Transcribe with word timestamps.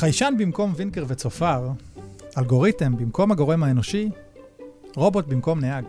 חיישן 0.00 0.34
במקום 0.38 0.72
ווינקר 0.76 1.04
וצופר, 1.08 1.68
אלגוריתם 2.38 2.96
במקום 2.96 3.32
הגורם 3.32 3.62
האנושי, 3.62 4.08
רובוט 4.96 5.26
במקום 5.26 5.60
נהג. 5.60 5.84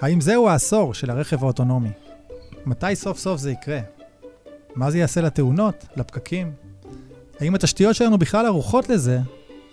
האם 0.00 0.20
זהו 0.20 0.48
העשור 0.48 0.94
של 0.94 1.10
הרכב 1.10 1.44
האוטונומי? 1.44 1.90
מתי 2.66 2.96
סוף 2.96 3.18
סוף 3.18 3.40
זה 3.40 3.50
יקרה? 3.50 3.80
מה 4.74 4.90
זה 4.90 4.98
יעשה 4.98 5.20
לתאונות, 5.20 5.86
לפקקים? 5.96 6.52
האם 7.40 7.54
התשתיות 7.54 7.96
שלנו 7.96 8.18
בכלל 8.18 8.46
ערוכות 8.46 8.88
לזה? 8.88 9.18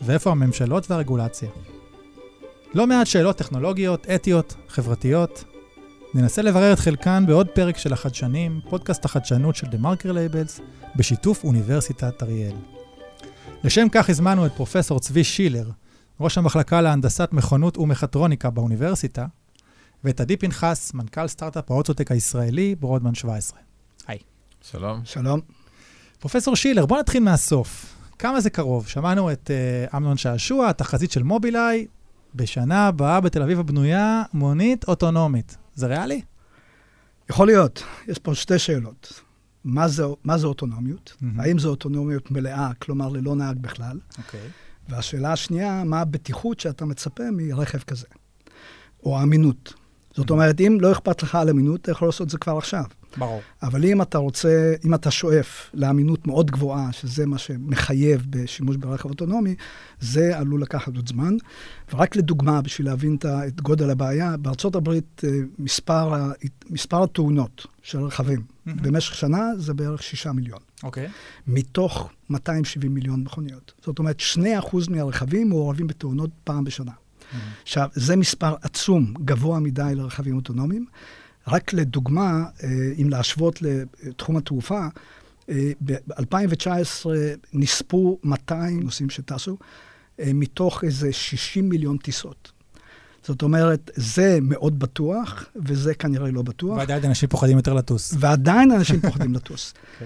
ואיפה 0.02 0.32
הממשלות 0.32 0.91
והרגולציה? 0.91 1.50
לא 2.73 2.88
מעט 2.88 3.07
שאלות 3.07 3.38
טכנולוגיות, 3.38 4.07
אתיות, 4.09 4.55
חברתיות. 4.68 5.43
ננסה 6.13 6.41
לברר 6.41 6.73
את 6.73 6.79
חלקן 6.79 7.23
בעוד 7.27 7.47
פרק 7.47 7.77
של 7.77 7.93
החדשנים, 7.93 8.59
פודקאסט 8.70 9.05
החדשנות 9.05 9.55
של 9.55 9.67
מרקר 9.79 10.11
לייבלס, 10.11 10.59
בשיתוף 10.95 11.43
אוניברסיטת 11.43 12.23
אריאל. 12.23 12.55
לשם 13.65 13.87
כך 13.91 14.09
הזמנו 14.09 14.45
את 14.45 14.51
פרופסור 14.55 14.99
צבי 14.99 15.23
שילר, 15.23 15.69
ראש 16.19 16.37
המחלקה 16.37 16.81
להנדסת 16.81 17.29
מכונות 17.31 17.77
ומכטרוניקה 17.77 18.49
באוניברסיטה, 18.49 19.25
ואת 20.03 20.21
עדי 20.21 20.38
פנחס, 20.38 20.93
מנכ"ל 20.93 21.27
סטארט-אפ 21.27 21.71
האוטוטק 21.71 22.11
הישראלי, 22.11 22.75
ברודמן 22.75 23.15
17. 23.15 23.59
היי. 24.07 24.19
שלום. 24.61 25.01
שלום. 25.03 25.39
פרופסור 26.19 26.55
שילר, 26.55 26.85
בוא 26.85 26.99
נתחיל 26.99 27.23
מהסוף. 27.23 27.95
כמה 28.19 28.41
זה 28.41 28.49
קרוב? 28.49 28.88
שמענו 28.88 29.31
את 29.31 29.51
uh, 29.91 29.97
אמנון 29.97 30.17
שעשוע, 30.17 30.69
התחזית 30.69 31.11
של 31.11 31.23
מובילאיי, 31.23 31.88
בשנה 32.35 32.88
הבאה 32.88 33.21
בתל 33.21 33.41
אביב 33.41 33.59
הבנויה 33.59 34.23
מונית 34.33 34.88
אוטונומית. 34.88 35.57
זה 35.75 35.88
ריאלי? 35.88 36.21
יכול 37.29 37.47
להיות. 37.47 37.83
יש 38.07 38.19
פה 38.19 38.35
שתי 38.35 38.59
שאלות. 38.59 39.21
מה 39.65 39.88
זה, 39.88 40.03
מה 40.23 40.38
זה 40.38 40.47
אוטונומיות? 40.47 41.13
מהמם. 41.21 41.39
האם 41.39 41.59
זו 41.59 41.69
אוטונומיות 41.69 42.31
מלאה, 42.31 42.73
כלומר 42.80 43.09
ללא 43.09 43.35
נהג 43.35 43.58
בכלל? 43.58 43.99
אוקיי. 44.17 44.49
והשאלה 44.89 45.33
השנייה, 45.33 45.83
מה 45.83 46.02
הבטיחות 46.02 46.59
שאתה 46.59 46.85
מצפה 46.85 47.23
מרכב 47.31 47.80
כזה? 47.80 48.07
או 49.03 49.19
האמינות. 49.19 49.73
זאת 50.13 50.30
אומרת, 50.30 50.61
אם 50.61 50.77
לא 50.81 50.91
אכפת 50.91 51.23
לך 51.23 51.35
על 51.35 51.49
אמינות, 51.49 51.81
אתה 51.81 51.91
יכול 51.91 52.07
לעשות 52.07 52.25
את 52.25 52.30
זה 52.30 52.38
כבר 52.38 52.57
עכשיו. 52.57 52.83
ברור. 53.17 53.41
אבל 53.63 53.85
אם 53.85 54.02
אתה 54.02 54.17
רוצה, 54.17 54.73
אם 54.85 54.94
אתה 54.94 55.11
שואף 55.11 55.69
לאמינות 55.73 56.27
מאוד 56.27 56.52
גבוהה, 56.52 56.91
שזה 56.91 57.25
מה 57.25 57.38
שמחייב 57.38 58.25
בשימוש 58.30 58.77
ברכב 58.77 59.09
אוטונומי, 59.09 59.55
זה 59.99 60.38
עלול 60.38 60.61
לקחת 60.61 60.95
עוד 60.95 61.09
זמן. 61.09 61.33
ורק 61.94 62.16
לדוגמה, 62.16 62.61
בשביל 62.61 62.88
להבין 62.88 63.17
את 63.47 63.61
גודל 63.61 63.89
הבעיה, 63.89 64.38
בארצות 64.38 64.75
הברית 64.75 65.22
אה, 65.23 65.30
מספר, 65.59 66.31
מספר 66.69 67.03
התאונות 67.03 67.67
של 67.83 67.99
רכבים 67.99 68.41
מהמם. 68.66 68.81
במשך 68.81 69.16
שנה 69.16 69.52
זה 69.57 69.73
בערך 69.73 70.03
6 70.03 70.27
מיליון, 70.27 70.59
אוקיי. 70.83 71.07
מתוך 71.47 72.09
270 72.29 72.94
מיליון 72.94 73.23
מכוניות. 73.23 73.73
זאת 73.85 74.00
אומרת, 74.00 74.19
2% 74.19 74.41
מהרכבים 74.89 75.50
מעורבים 75.50 75.88
בתאונות 75.88 76.29
פעם 76.44 76.63
בשנה. 76.63 76.91
עכשיו, 77.63 77.89
זה 77.94 78.16
מספר 78.16 78.55
עצום, 78.61 79.13
גבוה 79.25 79.59
מדי 79.59 79.91
לרכבים 79.95 80.35
אוטונומיים. 80.35 80.85
רק 81.47 81.73
לדוגמה, 81.73 82.43
אה, 82.63 82.69
אם 83.01 83.09
להשוות 83.09 83.61
לתחום 83.61 84.38
התעופה, 84.38 84.88
אה, 85.49 85.71
ב-2019 85.85 87.05
נספו 87.53 88.19
200 88.23 88.83
נוסעים 88.83 89.09
שטסו, 89.09 89.57
אה, 90.19 90.31
מתוך 90.33 90.83
איזה 90.83 91.13
60 91.13 91.69
מיליון 91.69 91.97
טיסות. 91.97 92.51
זאת 93.23 93.41
אומרת, 93.41 93.91
זה 93.95 94.39
מאוד 94.41 94.79
בטוח, 94.79 95.45
וזה 95.55 95.93
כנראה 95.93 96.31
לא 96.31 96.41
בטוח. 96.41 96.77
ועדיין 96.77 97.05
אנשים 97.05 97.29
פוחדים 97.29 97.57
יותר 97.57 97.73
לטוס. 97.73 98.13
ועדיין 98.19 98.71
אנשים 98.71 99.01
פוחדים 99.01 99.33
לטוס. 99.33 99.73
כן. 99.99 100.05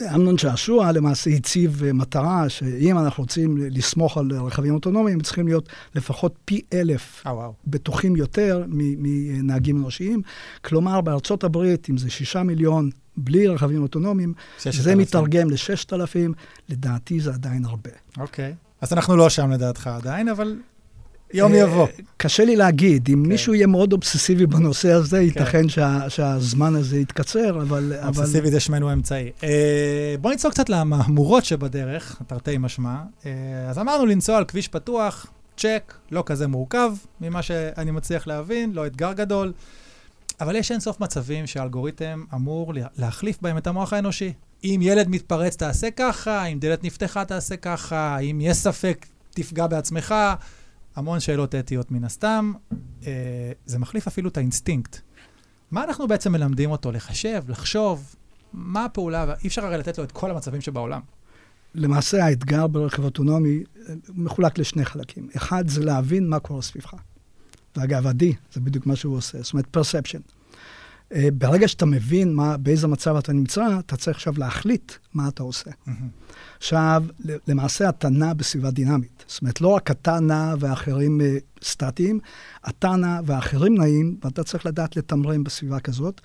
ואמנון 0.00 0.38
שעשוע 0.38 0.92
למעשה 0.92 1.30
הציב 1.30 1.82
אה, 1.84 1.92
מטרה 1.92 2.48
שאם 2.48 2.98
אנחנו 2.98 3.22
רוצים 3.22 3.56
לסמוך 3.56 4.18
על 4.18 4.32
רכבים 4.32 4.74
אוטונומיים, 4.74 5.20
צריכים 5.20 5.46
להיות 5.46 5.68
לפחות 5.94 6.34
פי 6.44 6.60
אלף 6.72 7.22
אה, 7.26 7.34
וואו. 7.34 7.52
בטוחים 7.66 8.16
יותר 8.16 8.64
מנהגים 8.68 9.76
אנושיים. 9.76 10.22
כלומר, 10.64 11.00
בארצות 11.00 11.44
הברית, 11.44 11.90
אם 11.90 11.96
זה 11.96 12.10
שישה 12.10 12.42
מיליון 12.42 12.90
בלי 13.16 13.46
רכבים 13.46 13.82
אוטונומיים, 13.82 14.32
זה. 14.62 14.94
מתרגם 14.94 15.50
לששת 15.50 15.92
אלפים, 15.92 16.32
לדעתי 16.68 17.20
זה 17.20 17.30
עדיין 17.30 17.64
הרבה. 17.64 17.90
אוקיי. 18.18 18.54
אז 18.80 18.92
אנחנו 18.92 19.16
לא 19.16 19.28
שם 19.28 19.50
לדעתך 19.50 19.86
עדיין, 19.86 20.28
אבל 20.28 20.56
יום 21.34 21.52
אה, 21.54 21.58
יבוא. 21.58 21.86
קשה 22.16 22.44
לי 22.44 22.56
להגיד, 22.56 23.08
אם 23.08 23.22
כן. 23.22 23.28
מישהו 23.28 23.54
יהיה 23.54 23.66
מאוד 23.66 23.92
אובססיבי 23.92 24.46
בנושא 24.46 24.92
הזה, 24.92 25.20
ייתכן 25.20 25.68
שה- 25.68 26.10
שהזמן 26.10 26.74
הזה 26.74 26.98
יתקצר, 26.98 27.50
אבל... 27.62 27.64
אבל- 27.92 28.06
אובססיבי 28.06 28.50
זה 28.50 28.60
שמנו 28.60 28.92
אמצעי. 28.92 29.30
אה, 29.44 30.14
בוא 30.20 30.32
נצלול 30.32 30.52
קצת 30.52 30.68
למהמורות 30.68 31.44
שבדרך, 31.44 32.22
תרתי 32.26 32.58
משמע. 32.58 32.96
אה, 33.26 33.30
אז 33.70 33.78
אמרנו 33.78 34.06
לנסוע 34.06 34.36
על 34.36 34.44
כביש 34.44 34.68
פתוח, 34.68 35.26
צ'ק, 35.56 35.94
לא 36.10 36.22
כזה 36.26 36.46
מורכב, 36.46 36.92
ממה 37.20 37.42
שאני 37.42 37.90
מצליח 37.90 38.26
להבין, 38.26 38.72
לא 38.72 38.86
אתגר 38.86 39.12
גדול. 39.12 39.52
אבל 40.40 40.56
יש 40.56 40.72
אינסוף 40.72 41.00
מצבים 41.00 41.46
שהאלגוריתם 41.46 42.24
אמור 42.34 42.74
לה- 42.74 42.86
להחליף 42.98 43.38
בהם 43.42 43.58
את 43.58 43.66
המוח 43.66 43.92
האנושי. 43.92 44.32
אם 44.64 44.80
ילד 44.82 45.08
מתפרץ, 45.08 45.56
תעשה 45.56 45.90
ככה, 45.90 46.44
אם 46.44 46.58
דלת 46.58 46.84
נפתחה, 46.84 47.24
תעשה 47.24 47.56
ככה, 47.56 48.18
אם 48.18 48.38
יש 48.42 48.56
ספק, 48.56 49.06
תפגע 49.30 49.66
בעצמך. 49.66 50.14
המון 50.96 51.20
שאלות 51.20 51.54
אתיות 51.54 51.90
מן 51.90 52.04
הסתם. 52.04 52.52
אה, 53.06 53.52
זה 53.66 53.78
מחליף 53.78 54.06
אפילו 54.06 54.28
את 54.28 54.36
האינסטינקט. 54.36 55.00
מה 55.70 55.84
אנחנו 55.84 56.08
בעצם 56.08 56.32
מלמדים 56.32 56.70
אותו? 56.70 56.92
לחשב, 56.92 57.42
לחשוב? 57.48 58.14
מה 58.52 58.84
הפעולה? 58.84 59.34
אי 59.42 59.48
אפשר 59.48 59.66
הרי 59.66 59.78
לתת 59.78 59.98
לו 59.98 60.04
את 60.04 60.12
כל 60.12 60.30
המצבים 60.30 60.60
שבעולם. 60.60 61.00
למעשה 61.74 62.24
האתגר 62.24 62.66
ברכב 62.66 63.04
אוטונומי 63.04 63.62
אה, 63.88 63.94
מחולק 64.14 64.58
לשני 64.58 64.84
חלקים. 64.84 65.28
אחד 65.36 65.68
זה 65.68 65.84
להבין 65.84 66.28
מה 66.28 66.38
קורה 66.38 66.62
סביבך. 66.62 66.94
ואגב, 67.76 68.06
עדי, 68.06 68.32
זה 68.52 68.60
בדיוק 68.60 68.86
מה 68.86 68.96
שהוא 68.96 69.16
עושה, 69.16 69.42
זאת 69.42 69.52
אומרת, 69.52 69.76
perception. 69.76 70.32
אה, 71.14 71.28
ברגע 71.32 71.68
שאתה 71.68 71.86
מבין 71.86 72.34
מה, 72.34 72.56
באיזה 72.56 72.86
מצב 72.86 73.16
אתה 73.16 73.32
נמצא, 73.32 73.78
אתה 73.78 73.96
צריך 73.96 74.16
עכשיו 74.16 74.34
להחליט 74.36 74.92
מה 75.14 75.28
אתה 75.28 75.42
עושה. 75.42 75.70
עכשיו, 76.58 77.04
ל- 77.24 77.36
למעשה 77.48 77.88
אתה 77.88 78.08
נע 78.08 78.32
בסביבה 78.32 78.70
דינמית. 78.70 79.24
זאת 79.26 79.40
אומרת, 79.42 79.60
לא 79.60 79.68
רק 79.68 79.90
אתה 79.90 80.20
נע 80.20 80.54
ואחרים 80.58 81.20
אה, 81.20 81.36
סטטיים, 81.62 82.20
אתה 82.68 82.96
נע 82.96 83.20
ואחרים 83.26 83.78
נעים, 83.78 84.16
ואתה 84.24 84.44
צריך 84.44 84.66
לדעת 84.66 84.96
לתמרן 84.96 85.44
בסביבה 85.44 85.80
כזאת, 85.80 86.20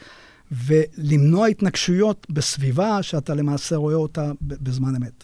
ולמנוע 0.51 1.47
התנגשויות 1.47 2.27
בסביבה 2.29 3.03
שאתה 3.03 3.35
למעשה 3.35 3.75
רואה 3.75 3.95
אותה 3.95 4.31
בזמן 4.41 4.95
אמת. 4.95 5.23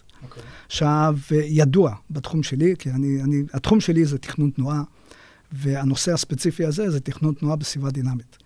עכשיו, 0.66 1.16
אה, 1.32 1.40
ידוע 1.44 1.94
בתחום 2.10 2.42
שלי, 2.42 2.74
כי 2.78 2.90
אני, 2.90 3.22
אני, 3.22 3.42
התחום 3.52 3.80
שלי 3.80 4.04
זה 4.04 4.18
תכנון 4.18 4.50
תנועה, 4.50 4.82
והנושא 5.52 6.12
הספציפי 6.12 6.64
הזה 6.66 6.90
זה 6.90 7.00
תכנון 7.00 7.34
תנועה 7.34 7.56
בסביבה 7.56 7.90
דינמית. 7.90 8.36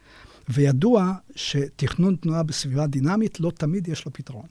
וידוע 0.53 1.13
שתכנון 1.37 2.17
תנועה 2.17 2.43
בסביבה 2.43 2.87
דינמית 2.87 3.41
לא 3.41 3.51
תמיד 3.51 3.89
יש 3.89 4.05
לו 4.05 4.13
פתרון. 4.13 4.47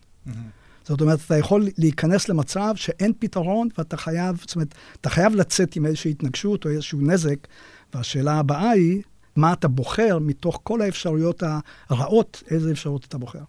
זאת 0.84 1.02
אומרת, 1.02 1.20
אתה 1.26 1.38
יכול 1.38 1.68
להיכנס 1.78 2.30
למצב 2.30 2.74
שאין 2.76 3.14
פתרון 3.20 3.70
ואתה 3.78 3.98
חייב, 3.98 4.38
זאת 4.42 4.56
אומרת, 4.56 4.76
אתה 5.02 5.10
חייב 5.10 5.36
לצאת 5.36 5.76
עם 5.76 5.86
איזושהי 5.86 6.12
התנגשות 6.12 6.66
או 6.66 6.70
איזשהו 6.70 7.02
נזק, 7.02 7.48
והשאלה 7.94 8.34
הבאה 8.34 8.70
היא, 8.70 9.02
מה 9.36 9.54
אתה 9.54 9.68
בוחר 9.68 10.18
מתוך 10.22 10.60
כל 10.64 10.82
האפשרויות 10.82 11.44
הרעות, 11.90 12.44
איזה 12.52 12.72
אפשרות 12.72 13.06
אתה 13.06 13.18
בוחר. 13.18 13.44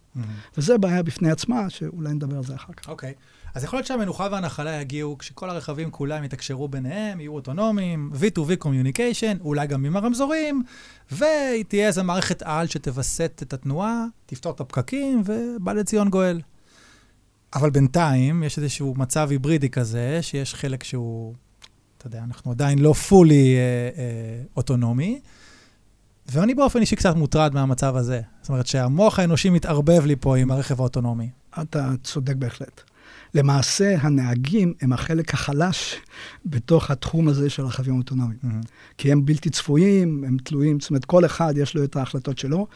וזה 0.58 0.78
בעיה 0.78 1.02
בפני 1.02 1.30
עצמה, 1.30 1.70
שאולי 1.70 2.12
נדבר 2.12 2.36
על 2.36 2.44
זה 2.44 2.54
אחר 2.54 2.72
כך. 2.72 2.88
אוקיי. 2.88 3.14
אז 3.54 3.64
יכול 3.64 3.76
להיות 3.76 3.86
שהמנוחה 3.86 4.28
והנחלה 4.32 4.80
יגיעו 4.80 5.18
כשכל 5.18 5.50
הרכבים 5.50 5.90
כולם 5.90 6.24
יתקשרו 6.24 6.68
ביניהם, 6.68 7.20
יהיו 7.20 7.32
אוטונומיים, 7.32 8.10
V2V 8.14 8.64
Communication, 8.64 9.40
אולי 9.40 9.66
גם 9.66 9.84
עם 9.84 9.96
הרמזורים, 9.96 10.62
ותהיה 11.12 11.86
איזו 11.86 12.04
מערכת 12.04 12.42
על 12.42 12.66
שתווסת 12.66 13.40
את 13.42 13.52
התנועה, 13.52 14.04
תפתור 14.26 14.52
את 14.52 14.60
הפקקים, 14.60 15.22
ובא 15.24 15.72
לציון 15.72 16.08
גואל. 16.08 16.40
אבל 17.54 17.70
בינתיים 17.70 18.42
יש 18.42 18.58
איזשהו 18.58 18.94
מצב 18.96 19.30
היברידי 19.30 19.68
כזה, 19.68 20.18
שיש 20.22 20.54
חלק 20.54 20.84
שהוא, 20.84 21.34
אתה 21.98 22.06
יודע, 22.06 22.22
אנחנו 22.24 22.50
עדיין 22.50 22.78
לא 22.78 22.92
פולי 22.92 23.56
אה, 23.56 23.60
אה, 24.02 24.42
אוטונומי, 24.56 25.20
ואני 26.28 26.54
באופן 26.54 26.80
אישי 26.80 26.96
קצת 26.96 27.16
מוטרד 27.16 27.54
מהמצב 27.54 27.96
הזה. 27.96 28.20
זאת 28.40 28.48
אומרת 28.48 28.66
שהמוח 28.66 29.18
האנושי 29.18 29.50
מתערבב 29.50 30.06
לי 30.06 30.16
פה 30.16 30.36
עם 30.36 30.50
הרכב 30.50 30.80
האוטונומי. 30.80 31.30
אתה 31.62 31.90
צודק 32.02 32.36
בהחלט. 32.36 32.80
למעשה, 33.34 33.96
הנהגים 34.00 34.74
הם 34.80 34.92
החלק 34.92 35.34
החלש 35.34 35.96
בתוך 36.46 36.90
התחום 36.90 37.28
הזה 37.28 37.50
של 37.50 37.62
רכבים 37.62 37.98
אוטונומיים. 37.98 38.38
מהמם. 38.42 38.60
כי 38.98 39.12
הם 39.12 39.24
בלתי 39.24 39.50
צפויים, 39.50 40.24
הם 40.26 40.36
תלויים, 40.44 40.80
זאת 40.80 40.90
אומרת, 40.90 41.04
כל 41.04 41.24
אחד 41.24 41.54
יש 41.56 41.74
לו 41.74 41.84
את 41.84 41.96
ההחלטות 41.96 42.38
שלו. 42.38 42.66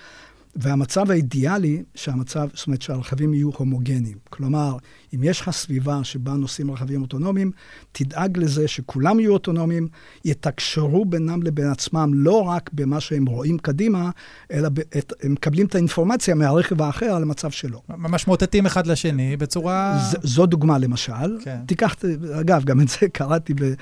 והמצב 0.57 1.11
האידיאלי, 1.11 1.83
שהמצב, 1.95 2.49
זאת 2.55 2.67
אומרת 2.67 2.83
שהרכבים 2.83 3.35
יהיו 3.35 3.51
הומוגניים. 3.57 4.19
כלומר, 4.31 4.77
אם 5.15 5.21
יש 5.23 5.41
לך 5.41 5.51
סביבה 5.51 6.05
שבה 6.05 6.33
נוסעים 6.33 6.71
רכבים 6.71 7.03
אוטונומיים, 7.03 7.51
תדאג 7.93 8.39
לזה 8.39 8.69
שכולם 8.69 9.21
יהיו 9.21 9.33
אוטונומיים, 9.33 9.89
יתקשרו 10.25 11.05
בינם 11.05 11.43
לבין 11.43 11.67
עצמם 11.67 12.11
לא 12.15 12.41
רק 12.43 12.71
במה 12.73 13.01
שהם 13.01 13.27
רואים 13.27 13.59
קדימה, 13.59 14.11
אלא 14.53 14.69
את, 14.99 15.13
הם 15.23 15.33
מקבלים 15.33 15.67
את 15.67 15.75
האינפורמציה 15.75 16.35
מהרכב 16.35 16.83
האחר 16.83 17.07
על 17.07 17.23
המצב 17.23 17.51
שלו. 17.51 17.83
ממש 17.89 18.27
מוטטים 18.27 18.67
אחד 18.67 18.87
לשני 18.87 19.37
בצורה... 19.37 19.99
ז, 20.11 20.17
זו 20.23 20.47
דוגמה 20.47 20.79
למשל. 20.79 21.39
כן. 21.45 21.59
תיקח, 21.67 21.97
אגב, 22.41 22.65
גם 22.65 22.81
את 22.81 22.89
זה 22.89 23.09
קראתי 23.13 23.55
ב, 23.55 23.75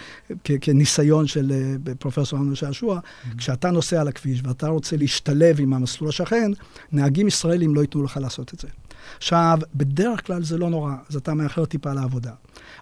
כ, 0.44 0.50
כניסיון 0.60 1.26
של 1.26 1.52
אה, 1.52 1.94
פרופסור 1.94 2.38
אמנון 2.38 2.54
שעשוע. 2.54 2.98
Mm-hmm. 2.98 3.36
כשאתה 3.36 3.70
נוסע 3.70 4.00
על 4.00 4.08
הכביש 4.08 4.40
ואתה 4.44 4.68
רוצה 4.68 4.96
להשתלב 4.96 5.60
עם 5.60 5.72
המסלול 5.74 6.08
השכן, 6.08 6.50
נהגים 6.92 7.26
ישראלים 7.26 7.74
לא 7.74 7.80
ייתנו 7.80 8.02
לך 8.02 8.16
לעשות 8.16 8.54
את 8.54 8.60
זה. 8.60 8.68
עכשיו, 9.16 9.58
בדרך 9.74 10.26
כלל 10.26 10.42
זה 10.42 10.58
לא 10.58 10.70
נורא, 10.70 10.92
אז 11.10 11.16
אתה 11.16 11.34
מאחר 11.34 11.64
טיפה 11.64 11.92
לעבודה. 11.92 12.32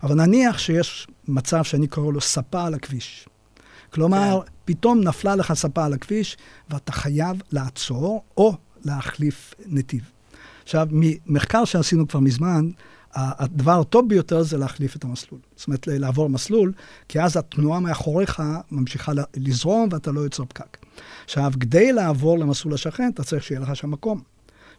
אבל 0.03 0.15
נניח 0.15 0.59
שיש 0.59 1.07
מצב 1.29 1.65
שאני 1.65 1.87
קורא 1.87 2.13
לו 2.13 2.21
ספה 2.21 2.65
על 2.65 2.75
הכביש. 2.75 3.29
כלומר, 3.93 4.41
כן. 4.45 4.53
פתאום 4.65 5.01
נפלה 5.01 5.37
לך 5.37 5.53
ספה 5.53 5.85
על 5.85 5.93
הכביש, 5.93 6.37
ואתה 6.71 6.93
חייב 6.93 7.43
לעצור 7.53 8.25
או 8.37 8.55
להחליף 8.85 9.55
נתיב. 9.67 10.03
עכשיו, 10.63 10.89
ממחקר 10.91 11.65
שעשינו 11.65 12.09
כבר 12.09 12.21
מזמן, 12.21 12.71
הדבר 13.15 13.81
הטוב 13.81 14.09
ביותר 14.09 14.43
זה 14.43 14.59
להחליף 14.59 14.97
את 14.97 15.05
המסלול. 15.05 15.41
זאת 15.57 15.67
אומרת, 15.67 15.87
לעבור 15.87 16.29
מסלול, 16.29 16.73
כי 17.09 17.21
אז 17.21 17.37
התנועה 17.37 17.81
מאחוריך 17.81 18.43
ממשיכה 18.71 19.13
לזרום 19.37 19.89
ואתה 19.93 20.13
לא 20.13 20.21
יוצר 20.21 20.45
פקק. 20.45 20.77
עכשיו, 21.25 21.53
כדי 21.61 21.93
לעבור 21.93 22.39
למסלול 22.39 22.75
השכן, 22.75 23.11
אתה 23.15 23.25
צריך 23.25 23.43
שיהיה 23.43 23.61
לך 23.61 23.77
שם 23.77 23.91
מקום. 23.91 24.21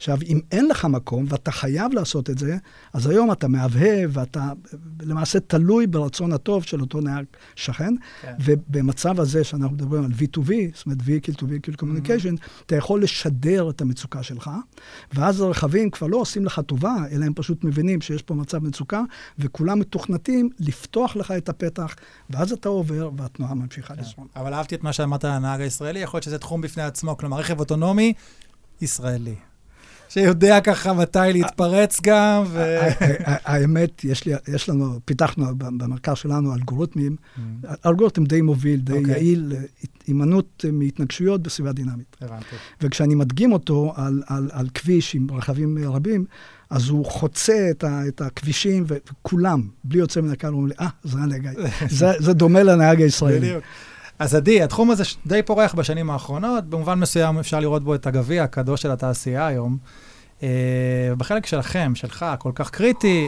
עכשיו, 0.01 0.17
אם 0.25 0.39
אין 0.51 0.67
לך 0.67 0.85
מקום 0.85 1.25
ואתה 1.29 1.51
חייב 1.51 1.93
לעשות 1.93 2.29
את 2.29 2.37
זה, 2.37 2.57
אז 2.93 3.07
היום 3.07 3.31
אתה 3.31 3.47
מהבהב 3.47 4.09
ואתה 4.13 4.51
למעשה 5.01 5.39
תלוי 5.39 5.87
ברצון 5.87 6.33
הטוב 6.33 6.63
של 6.63 6.81
אותו 6.81 7.01
נהג 7.01 7.25
שכן, 7.55 7.93
כן. 8.21 8.33
ובמצב 8.39 9.19
הזה 9.19 9.43
שאנחנו 9.43 9.75
מדברים 9.75 10.03
על 10.03 10.11
V2V, 10.11 10.51
זאת 10.75 10.85
אומרת 10.85 10.99
Vehicle 10.99 11.35
to 11.35 11.41
Vehicle 11.41 11.75
Communication, 11.81 12.37
mm-hmm. 12.37 12.63
אתה 12.65 12.75
יכול 12.75 13.03
לשדר 13.03 13.69
את 13.69 13.81
המצוקה 13.81 14.23
שלך, 14.23 14.51
ואז 15.13 15.41
הרכבים 15.41 15.89
כבר 15.89 16.07
לא 16.07 16.17
עושים 16.17 16.45
לך 16.45 16.61
טובה, 16.65 16.95
אלא 17.11 17.25
הם 17.25 17.33
פשוט 17.33 17.63
מבינים 17.63 18.01
שיש 18.01 18.21
פה 18.21 18.33
מצב 18.33 18.63
מצוקה, 18.63 19.01
וכולם 19.39 19.79
מתוכנתים 19.79 20.49
לפתוח 20.59 21.15
לך 21.15 21.31
את 21.31 21.49
הפתח, 21.49 21.95
ואז 22.29 22.51
אתה 22.51 22.69
עובר 22.69 23.09
והתנועה 23.17 23.53
ממשיכה 23.53 23.95
כן. 23.95 24.01
לזרום. 24.01 24.27
אבל 24.35 24.53
אהבתי 24.53 24.75
את 24.75 24.83
מה 24.83 24.93
שאמרת 24.93 25.25
על 25.25 25.31
הנהג 25.31 25.61
הישראלי, 25.61 25.99
יכול 25.99 26.17
להיות 26.17 26.23
שזה 26.23 26.37
תחום 26.37 26.61
בפני 26.61 26.83
עצמו, 26.83 27.17
כלומר 27.17 27.37
רכב 27.37 27.59
אוטונומי 27.59 28.13
ישראלי. 28.81 29.35
שיודע 30.13 30.61
ככה 30.61 30.93
מתי 30.93 31.19
להתפרץ 31.33 31.99
גם. 32.03 32.43
האמת, 33.25 34.05
יש 34.47 34.69
לנו, 34.69 34.99
פיתחנו 35.05 35.45
במרכז 35.57 36.17
שלנו 36.17 36.53
אלגוריתמים, 36.53 37.15
mm. 37.15 37.39
אלגוריתם 37.85 38.23
די 38.23 38.41
מוביל, 38.41 38.79
די 38.79 38.93
אוקיי. 38.93 39.11
יעיל, 39.11 39.53
הימנעות 40.07 40.65
מהתנגשויות 40.73 41.41
בסביבה 41.41 41.71
דינמית. 41.71 42.17
הבנתי. 42.21 42.55
וכשאני 42.81 43.15
מדגים 43.15 43.51
אותו 43.51 43.93
על 44.27 44.69
כביש 44.73 45.15
עם 45.15 45.27
רכבים 45.31 45.77
רבים, 45.77 46.25
אז 46.69 46.89
הוא 46.89 47.05
חוצה 47.05 47.67
את, 47.71 47.83
ה, 47.83 48.07
את 48.07 48.21
הכבישים, 48.21 48.83
וכולם, 48.87 49.61
בלי 49.83 49.99
יוצא 49.99 50.21
מן 50.21 50.31
הכלל, 50.31 50.49
אומרים 50.53 50.67
לי, 50.67 50.73
אה, 50.79 50.87
זה 51.03 51.19
הנהג, 51.19 51.49
זה, 51.89 52.11
זה 52.19 52.33
דומה 52.33 52.63
לנהג 52.63 53.01
הישראלי. 53.01 53.39
בדיוק. 53.39 53.63
אז 54.21 54.35
עדי, 54.35 54.61
התחום 54.61 54.91
הזה 54.91 55.03
די 55.25 55.41
פורח 55.43 55.73
בשנים 55.73 56.09
האחרונות, 56.09 56.69
במובן 56.69 56.99
מסוים 56.99 57.39
אפשר 57.39 57.59
לראות 57.59 57.83
בו 57.83 57.95
את 57.95 58.07
הגביע 58.07 58.43
הקדוש 58.43 58.81
של 58.81 58.91
התעשייה 58.91 59.47
היום. 59.47 59.77
Uh, 60.39 60.43
בחלק 61.17 61.45
שלכם, 61.45 61.91
שלך, 61.95 62.25
כל 62.39 62.51
כך 62.55 62.69
קריטי, 62.69 63.27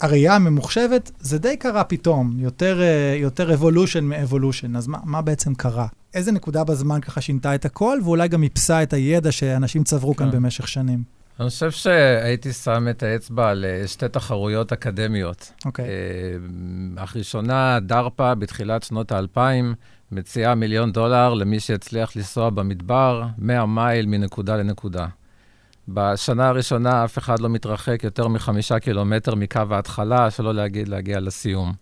הראייה 0.00 0.34
הממוחשבת, 0.34 1.10
זה 1.20 1.38
די 1.38 1.56
קרה 1.56 1.84
פתאום, 1.84 2.32
יותר, 2.38 2.80
uh, 2.80 3.22
יותר 3.22 3.54
revolution 3.54 4.04
מ 4.04 4.11
evolution. 4.11 4.76
אז 4.76 4.86
מה, 4.86 4.98
מה 5.04 5.22
בעצם 5.22 5.54
קרה? 5.54 5.86
איזה 6.14 6.32
נקודה 6.32 6.64
בזמן 6.64 7.00
ככה 7.00 7.20
שינתה 7.20 7.54
את 7.54 7.64
הכל, 7.64 7.98
ואולי 8.04 8.28
גם 8.28 8.42
איפסה 8.42 8.82
את 8.82 8.92
הידע 8.92 9.32
שאנשים 9.32 9.84
צברו 9.84 10.16
כאן 10.16 10.30
כן. 10.30 10.36
במשך 10.36 10.68
שנים? 10.68 11.02
אני 11.40 11.48
חושב 11.48 11.70
שהייתי 11.70 12.52
שם 12.52 12.86
את 12.90 13.02
האצבע 13.02 13.50
על 13.50 13.64
אה, 13.64 13.88
שתי 13.88 14.08
תחרויות 14.08 14.72
אקדמיות. 14.72 15.52
אוקיי. 15.64 15.84
Okay. 15.84 17.00
הראשונה, 17.00 17.78
דרפה, 17.80 18.34
בתחילת 18.34 18.82
שנות 18.82 19.12
האלפיים. 19.12 19.74
מציעה 20.12 20.54
מיליון 20.54 20.92
דולר 20.92 21.34
למי 21.34 21.60
שיצליח 21.60 22.16
לנסוע 22.16 22.50
במדבר 22.50 23.22
100 23.38 23.66
מייל 23.66 24.06
מנקודה 24.06 24.56
לנקודה. 24.56 25.06
בשנה 25.88 26.48
הראשונה 26.48 27.04
אף 27.04 27.18
אחד 27.18 27.40
לא 27.40 27.48
מתרחק 27.48 28.04
יותר 28.04 28.28
מחמישה 28.28 28.78
קילומטר 28.78 29.34
מקו 29.34 29.60
ההתחלה, 29.70 30.30
שלא 30.30 30.54
להגיד 30.54 30.88
להגיע 30.88 31.20
לסיום. 31.20 31.72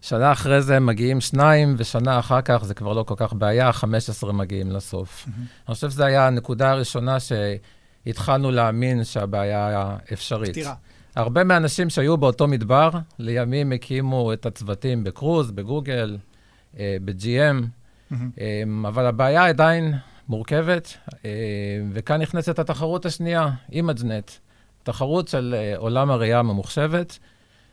שנה 0.00 0.32
אחרי 0.32 0.62
זה 0.62 0.80
מגיעים 0.80 1.20
שניים, 1.20 1.74
ושנה 1.78 2.18
אחר 2.18 2.40
כך 2.40 2.64
זה 2.64 2.74
כבר 2.74 2.92
לא 2.92 3.02
כל 3.02 3.14
כך 3.16 3.32
בעיה, 3.32 3.72
15 3.72 4.32
מגיעים 4.32 4.70
לסוף. 4.70 5.24
Mm-hmm. 5.24 5.68
אני 5.68 5.74
חושב 5.74 5.90
שזו 5.90 6.04
הייתה 6.04 6.26
הנקודה 6.26 6.70
הראשונה 6.70 7.16
שהתחלנו 8.04 8.50
להאמין 8.50 9.04
שהבעיה 9.04 9.96
אפשרית. 10.12 10.50
פתירה. 10.50 10.74
הרבה 11.16 11.44
מהאנשים 11.44 11.90
שהיו 11.90 12.16
באותו 12.16 12.48
מדבר, 12.48 12.90
לימים 13.18 13.72
הקימו 13.72 14.32
את 14.32 14.46
הצוותים 14.46 15.04
בקרוז, 15.04 15.50
בגוגל, 15.50 16.18
אה, 16.78 16.96
ב-GM, 17.04 17.64
mm-hmm. 17.64 18.14
אה, 18.40 18.62
אבל 18.88 19.06
הבעיה 19.06 19.46
עדיין 19.46 19.94
מורכבת, 20.28 20.96
אה, 21.24 21.30
וכאן 21.92 22.22
נכנסת 22.22 22.58
התחרות 22.58 23.06
השנייה, 23.06 23.50
ImageNet, 23.72 24.30
תחרות 24.82 25.28
של 25.28 25.54
עולם 25.76 26.10
הראייה 26.10 26.38
הממוחשבת, 26.38 27.18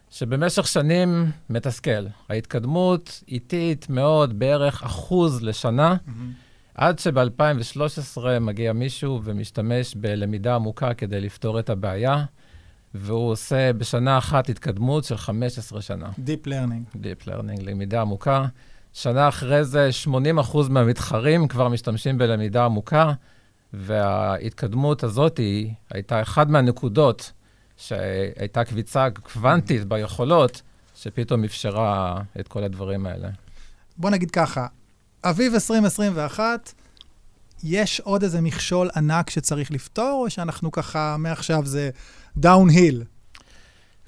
שבמשך 0.09 0.67
שנים 0.67 1.31
מתסכל. 1.49 2.05
ההתקדמות 2.29 3.23
איטית 3.27 3.89
מאוד, 3.89 4.39
בערך 4.39 4.83
אחוז 4.83 5.43
לשנה, 5.43 5.95
mm-hmm. 5.95 6.46
עד 6.77 6.99
שב-2013 6.99 8.21
מגיע 8.41 8.73
מישהו 8.73 9.21
ומשתמש 9.23 9.95
בלמידה 9.95 10.55
עמוקה 10.55 10.93
כדי 10.93 11.21
לפתור 11.21 11.59
את 11.59 11.69
הבעיה, 11.69 12.25
והוא 12.93 13.31
עושה 13.31 13.73
בשנה 13.73 14.17
אחת 14.17 14.49
התקדמות 14.49 15.03
של 15.03 15.17
15 15.17 15.81
שנה. 15.81 16.09
Deep 16.09 16.47
Learning. 16.47 16.95
Deep 16.95 17.27
Learning, 17.27 17.63
למידה 17.63 18.01
עמוקה. 18.01 18.45
שנה 18.93 19.27
אחרי 19.27 19.63
זה, 19.63 19.89
80% 20.05 20.57
מהמתחרים 20.69 21.47
כבר 21.47 21.69
משתמשים 21.69 22.17
בלמידה 22.17 22.65
עמוקה, 22.65 23.13
וההתקדמות 23.73 25.03
הזאת 25.03 25.37
היא, 25.37 25.73
הייתה 25.89 26.21
אחת 26.21 26.47
מהנקודות 26.47 27.31
שהייתה 27.77 28.63
קביצה 28.63 29.07
קוונטית 29.33 29.85
ביכולות, 29.85 30.61
שפתאום 30.95 31.43
אפשרה 31.43 32.21
את 32.39 32.47
כל 32.47 32.63
הדברים 32.63 33.05
האלה. 33.05 33.29
בוא 33.97 34.09
נגיד 34.09 34.31
ככה, 34.31 34.67
אביב 35.29 35.53
2021, 35.53 36.73
יש 37.63 37.99
עוד 37.99 38.23
איזה 38.23 38.41
מכשול 38.41 38.89
ענק 38.95 39.29
שצריך 39.29 39.71
לפתור, 39.71 40.21
או 40.25 40.29
שאנחנו 40.29 40.71
ככה, 40.71 41.15
מעכשיו 41.19 41.65
זה 41.65 41.89
דאון-היל? 42.37 43.03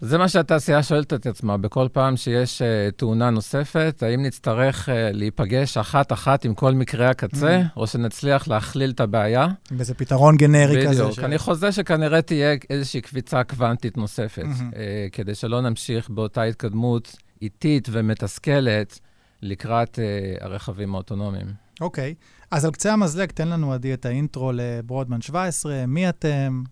זה 0.02 0.18
מה 0.18 0.30
שהתעשייה 0.30 0.84
שואלת 0.84 1.14
את 1.14 1.26
עצמה, 1.26 1.58
בכל 1.58 1.88
פעם 1.92 2.18
שיש 2.18 2.62
uh, 2.62 2.96
תאונה 2.96 3.30
נוספת, 3.30 4.04
האם 4.04 4.24
נצטרך 4.24 4.90
uh, 4.90 4.92
להיפגש 5.14 5.78
אחת-אחת 5.78 6.46
עם 6.46 6.54
כל 6.54 6.74
מקרי 6.74 7.06
הקצה, 7.06 7.62
mm. 7.62 7.78
או 7.78 7.88
שנצליח 7.88 8.48
להכליל 8.48 8.92
את 8.92 9.00
הבעיה. 9.00 9.48
וזה 9.72 9.94
פתרון 9.94 10.38
גנרי 10.38 10.76
בדיוק. 10.76 10.92
כזה. 10.92 11.04
בדיוק, 11.04 11.16
ש... 11.16 11.20
אני 11.20 11.38
חוזה 11.38 11.72
שכנראה 11.72 12.22
תהיה 12.22 12.56
איזושהי 12.70 13.02
קביצה 13.02 13.44
קוונטית 13.44 13.98
נוספת, 13.98 14.44
mm-hmm. 14.44 14.74
uh, 14.74 14.76
כדי 15.12 15.36
שלא 15.36 15.62
נמשיך 15.62 16.10
באותה 16.10 16.44
התקדמות 16.44 17.16
איטית 17.42 17.88
ומתסכלת 17.92 19.00
לקראת 19.41 20.00
uh, 20.00 20.43
הרכבים 20.43 20.96
האוטונומיים. 20.96 21.48
אוקיי, 21.81 22.15
okay. 22.17 22.46
אז 22.51 22.65
על 22.65 22.72
קצה 22.72 22.93
המזלג, 22.93 23.31
תן 23.31 23.48
לנו, 23.48 23.74
עדי, 23.74 23.93
את 23.93 24.05
האינטרו 24.05 24.51
לברודמן 24.53 25.22
17, 25.22 25.86
מי 25.88 26.10
אתם? 26.10 26.63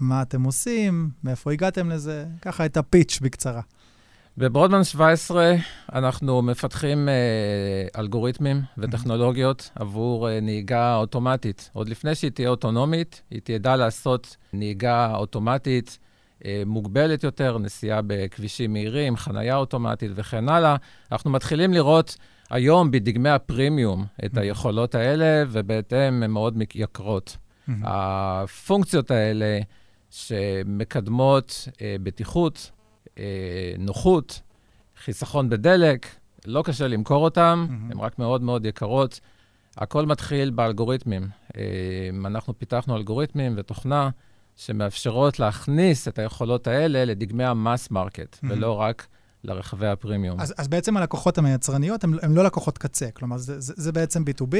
מה 0.00 0.22
אתם 0.22 0.42
עושים, 0.42 1.10
מאיפה 1.24 1.52
הגעתם 1.52 1.90
לזה, 1.90 2.26
ככה 2.42 2.66
את 2.66 2.76
הפיץ' 2.76 3.18
בקצרה. 3.22 3.60
בברודמן 4.36 4.84
17 4.84 5.54
אנחנו 5.92 6.42
מפתחים 6.42 7.08
אה, 7.08 8.00
אלגוריתמים 8.00 8.62
וטכנולוגיות 8.78 9.70
עבור 9.74 10.30
אה, 10.30 10.40
נהיגה 10.40 10.96
אוטומטית. 10.96 11.70
עוד 11.72 11.88
לפני 11.88 12.14
שהיא 12.14 12.30
תהיה 12.30 12.48
אוטונומית, 12.48 13.22
היא 13.30 13.40
תדע 13.44 13.76
לעשות 13.76 14.36
נהיגה 14.52 15.14
אוטומטית 15.16 15.98
מוגבלת 16.66 17.24
יותר, 17.24 17.58
נסיעה 17.58 18.00
בכבישים 18.06 18.72
מהירים, 18.72 19.16
חנייה 19.16 19.56
אוטומטית 19.56 20.10
וכן 20.14 20.48
הלאה. 20.48 20.76
אנחנו 21.12 21.30
מתחילים 21.30 21.72
לראות 21.72 22.16
היום 22.50 22.90
בדגמי 22.90 23.28
הפרימיום 23.28 24.04
את 24.24 24.36
היכולות 24.36 24.94
האלה, 24.94 25.44
ובהתאם 25.50 26.22
הן 26.22 26.30
מאוד 26.30 26.62
יקרות. 26.74 27.36
הפונקציות 27.82 29.10
האלה 29.10 29.60
שמקדמות 30.10 31.68
אה, 31.82 31.96
בטיחות, 32.02 32.70
אה, 33.18 33.72
נוחות, 33.78 34.40
חיסכון 35.04 35.48
בדלק, 35.48 36.06
לא 36.46 36.62
קשה 36.62 36.88
למכור 36.88 37.24
אותן, 37.24 37.66
mm-hmm. 37.68 37.92
הן 37.92 37.98
רק 38.00 38.18
מאוד 38.18 38.42
מאוד 38.42 38.66
יקרות. 38.66 39.20
הכל 39.76 40.06
מתחיל 40.06 40.50
באלגוריתמים. 40.50 41.28
אה, 41.56 41.62
אנחנו 42.24 42.58
פיתחנו 42.58 42.96
אלגוריתמים 42.96 43.54
ותוכנה 43.56 44.10
שמאפשרות 44.58 45.38
להכניס 45.38 46.08
את 46.08 46.18
היכולות 46.18 46.66
האלה 46.66 47.04
לדגמי 47.04 47.44
ה 47.44 47.53
mass 47.53 47.90
market, 47.90 48.34
mm-hmm. 48.34 48.46
ולא 48.50 48.72
רק 48.72 49.06
לרכבי 49.44 49.86
הפרימיום. 49.86 50.40
אז, 50.40 50.54
אז 50.58 50.68
בעצם 50.68 50.96
הלקוחות 50.96 51.38
הם 51.38 51.49
היצרניות, 51.49 52.04
הם, 52.04 52.14
הם 52.22 52.36
לא 52.36 52.44
לקוחות 52.44 52.78
קצה, 52.78 53.10
כלומר, 53.10 53.36
זה, 53.36 53.60
זה, 53.60 53.72
זה 53.76 53.92
בעצם 53.92 54.22
B2B. 54.22 54.56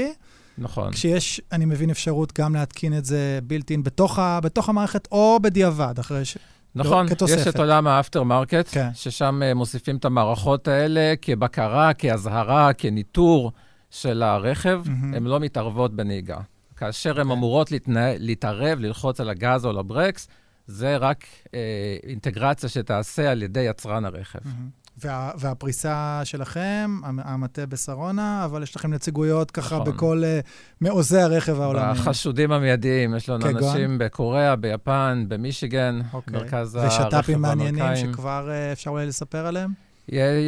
נכון. 0.58 0.92
כשיש, 0.92 1.40
אני 1.52 1.64
מבין, 1.64 1.90
אפשרות 1.90 2.38
גם 2.38 2.54
להתקין 2.54 2.98
את 2.98 3.04
זה 3.04 3.38
built-in 3.42 3.82
בתוך, 3.82 4.18
בתוך 4.42 4.68
המערכת, 4.68 5.08
או 5.12 5.38
בדיעבד, 5.42 5.98
אחרי 5.98 6.24
ש... 6.24 6.36
נכון, 6.74 7.06
לא, 7.20 7.26
יש 7.28 7.46
את 7.46 7.56
עולם 7.56 7.86
ה 7.86 7.92
after 7.92 8.22
market, 8.22 8.68
כן. 8.70 8.88
ששם 8.94 9.40
uh, 9.42 9.54
מוסיפים 9.54 9.96
את 9.96 10.04
המערכות 10.04 10.68
האלה 10.68 11.14
כבקרה, 11.22 11.94
כאזהרה, 11.94 12.72
כניטור 12.72 13.52
של 13.90 14.22
הרכב, 14.22 14.82
mm-hmm. 14.84 15.16
הן 15.16 15.24
לא 15.24 15.40
מתערבות 15.40 15.94
בנהיגה. 15.94 16.38
כאשר 16.78 17.20
הן 17.20 17.26
כן. 17.26 17.30
אמורות 17.30 17.70
להתנה... 17.70 18.18
להתערב, 18.18 18.78
ללחוץ 18.78 19.20
על 19.20 19.30
הגז 19.30 19.64
או 19.64 19.70
על 19.70 19.78
הברקס, 19.78 20.28
זה 20.66 20.96
רק 20.96 21.24
אה, 21.54 21.96
אינטגרציה 22.02 22.68
שתעשה 22.68 23.30
על 23.30 23.42
ידי 23.42 23.60
יצרן 23.60 24.04
הרכב. 24.04 24.38
Mm-hmm. 24.38 24.88
וה, 25.04 25.30
והפריסה 25.38 26.20
שלכם, 26.24 27.00
המטה 27.04 27.66
בשרונה, 27.66 28.44
אבל 28.44 28.62
יש 28.62 28.76
לכם 28.76 28.92
נציגויות 28.92 29.50
ככה 29.50 29.74
נכון. 29.78 29.94
בכל 29.94 30.22
uh, 30.24 30.46
מעוזי 30.80 31.20
הרכב 31.20 31.60
העולמיים. 31.60 31.90
החשודים 31.90 32.52
המיידיים, 32.52 33.14
יש 33.14 33.28
לנו 33.28 33.44
כגון? 33.44 33.64
אנשים 33.64 33.98
בקוריאה, 33.98 34.56
ביפן, 34.56 35.24
במישיגן, 35.28 36.00
אוקיי. 36.12 36.34
מרכז 36.34 36.74
הרכב 36.74 36.92
האמריקאים. 36.92 37.08
ושת"פים 37.08 37.42
מעניינים 37.42 37.96
שכבר 37.96 38.48
uh, 38.48 38.72
אפשר 38.72 38.90
אולי 38.90 39.06
לספר 39.06 39.46
עליהם? 39.46 39.87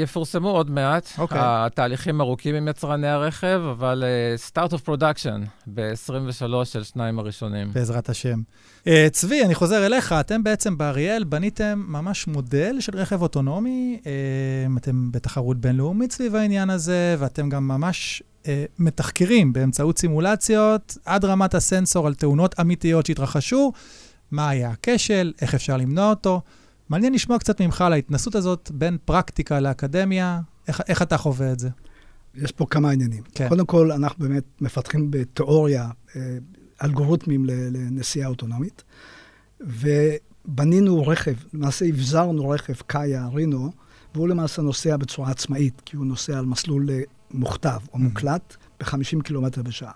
יפורסמו 0.02 0.50
עוד 0.50 0.70
מעט. 0.70 1.06
Okay. 1.06 1.20
אוקיי. 1.20 1.38
התהליכים 1.42 2.20
ארוכים 2.20 2.54
עם 2.54 2.68
יצרני 2.68 3.08
הרכב, 3.08 3.60
אבל 3.70 4.04
start 4.50 4.72
of 4.72 4.88
production 4.88 5.46
ב-23 5.66 6.64
של 6.64 6.82
שניים 6.82 7.18
הראשונים. 7.18 7.72
בעזרת 7.72 8.08
השם. 8.08 8.40
Uh, 8.84 8.88
צבי, 9.12 9.44
אני 9.44 9.54
חוזר 9.54 9.86
אליך. 9.86 10.12
אתם 10.12 10.42
בעצם 10.42 10.78
באריאל 10.78 11.24
בניתם 11.24 11.84
ממש 11.88 12.26
מודל 12.26 12.76
של 12.80 12.96
רכב 12.96 13.22
אוטונומי. 13.22 14.00
Uh, 14.02 14.06
אתם 14.78 15.12
בתחרות 15.12 15.56
בינלאומית 15.56 16.12
סביב 16.12 16.36
העניין 16.36 16.70
הזה, 16.70 17.16
ואתם 17.18 17.48
גם 17.48 17.68
ממש 17.68 18.22
uh, 18.42 18.46
מתחקרים 18.78 19.52
באמצעות 19.52 19.98
סימולציות 19.98 20.96
עד 21.04 21.24
רמת 21.24 21.54
הסנסור 21.54 22.06
על 22.06 22.14
תאונות 22.14 22.60
אמיתיות 22.60 23.06
שהתרחשו. 23.06 23.72
מה 24.30 24.48
היה 24.48 24.70
הכשל, 24.70 25.32
איך 25.40 25.54
אפשר 25.54 25.76
למנוע 25.76 26.10
אותו. 26.10 26.40
מעניין 26.90 27.12
לשמוע 27.12 27.38
קצת 27.38 27.60
ממך 27.60 27.80
על 27.80 27.92
ההתנסות 27.92 28.34
הזאת 28.34 28.70
בין 28.74 28.98
פרקטיקה 29.04 29.60
לאקדמיה, 29.60 30.40
איך, 30.68 30.80
איך 30.88 31.02
אתה 31.02 31.16
חווה 31.16 31.52
את 31.52 31.58
זה? 31.58 31.68
יש 32.34 32.52
פה 32.52 32.66
כמה 32.70 32.90
עניינים. 32.90 33.22
כן. 33.34 33.48
קודם 33.48 33.66
כל, 33.66 33.92
אנחנו 33.92 34.24
באמת 34.24 34.44
מפתחים 34.60 35.10
בתיאוריה 35.10 35.90
אה, 36.16 36.38
אלגוריתמים 36.84 37.44
לנסיעה 37.48 38.28
אוטונומית, 38.28 38.82
ובנינו 39.60 41.06
רכב, 41.06 41.34
למעשה 41.54 41.84
הבזרנו 41.84 42.48
רכב 42.48 42.74
קאיה 42.86 43.28
רינו, 43.32 43.72
והוא 44.14 44.28
למעשה 44.28 44.62
נוסע 44.62 44.96
בצורה 44.96 45.30
עצמאית, 45.30 45.82
כי 45.84 45.96
הוא 45.96 46.06
נוסע 46.06 46.38
על 46.38 46.46
מסלול 46.46 46.90
אה, 46.90 47.00
מוכתב 47.30 47.78
או 47.92 47.98
mm-hmm. 47.98 48.02
מוקלט 48.02 48.56
ב-50 48.80 49.22
קילומטר 49.22 49.62
בשעה. 49.62 49.92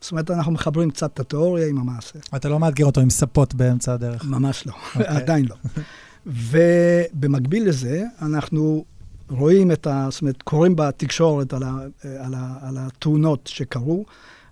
זאת 0.00 0.10
אומרת, 0.10 0.30
אנחנו 0.30 0.52
מחברים 0.52 0.90
קצת 0.90 1.14
את 1.14 1.20
התיאוריה 1.20 1.66
עם 1.66 1.78
המעשה. 1.78 2.18
אתה 2.36 2.48
לא 2.48 2.58
מאתגר 2.58 2.86
אותו 2.86 3.00
עם 3.00 3.10
ספות 3.10 3.54
באמצע 3.54 3.92
הדרך. 3.92 4.24
ממש 4.24 4.66
לא, 4.66 4.72
okay. 4.72 4.98
אוקיי. 4.98 5.16
עדיין 5.22 5.44
לא. 5.44 5.56
ובמקביל 6.26 7.68
לזה, 7.68 8.04
אנחנו 8.22 8.84
רואים 9.30 9.72
את 9.72 9.86
ה... 9.86 10.06
זאת 10.10 10.20
אומרת, 10.20 10.42
קוראים 10.42 10.76
בתקשורת 10.76 11.52
על, 11.52 11.62
ה, 11.62 11.72
על, 12.18 12.34
ה, 12.34 12.58
על 12.60 12.76
התאונות 12.80 13.46
שקרו. 13.46 14.04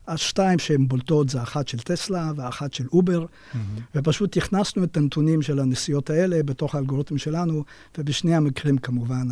השתיים 0.08 0.58
שהן 0.58 0.88
בולטות 0.88 1.28
זה 1.28 1.42
אחת 1.42 1.68
של 1.68 1.78
טסלה 1.78 2.32
ואחת 2.36 2.74
של 2.74 2.86
אובר, 2.92 3.24
mm-hmm. 3.24 3.56
ופשוט 3.94 4.36
הכנסנו 4.36 4.84
את 4.84 4.96
הנתונים 4.96 5.42
של 5.42 5.60
הנסיעות 5.60 6.10
האלה 6.10 6.42
בתוך 6.42 6.74
האלגוריתם 6.74 7.18
שלנו, 7.18 7.64
ובשני 7.98 8.34
המקרים 8.34 8.78
כמובן 8.78 9.28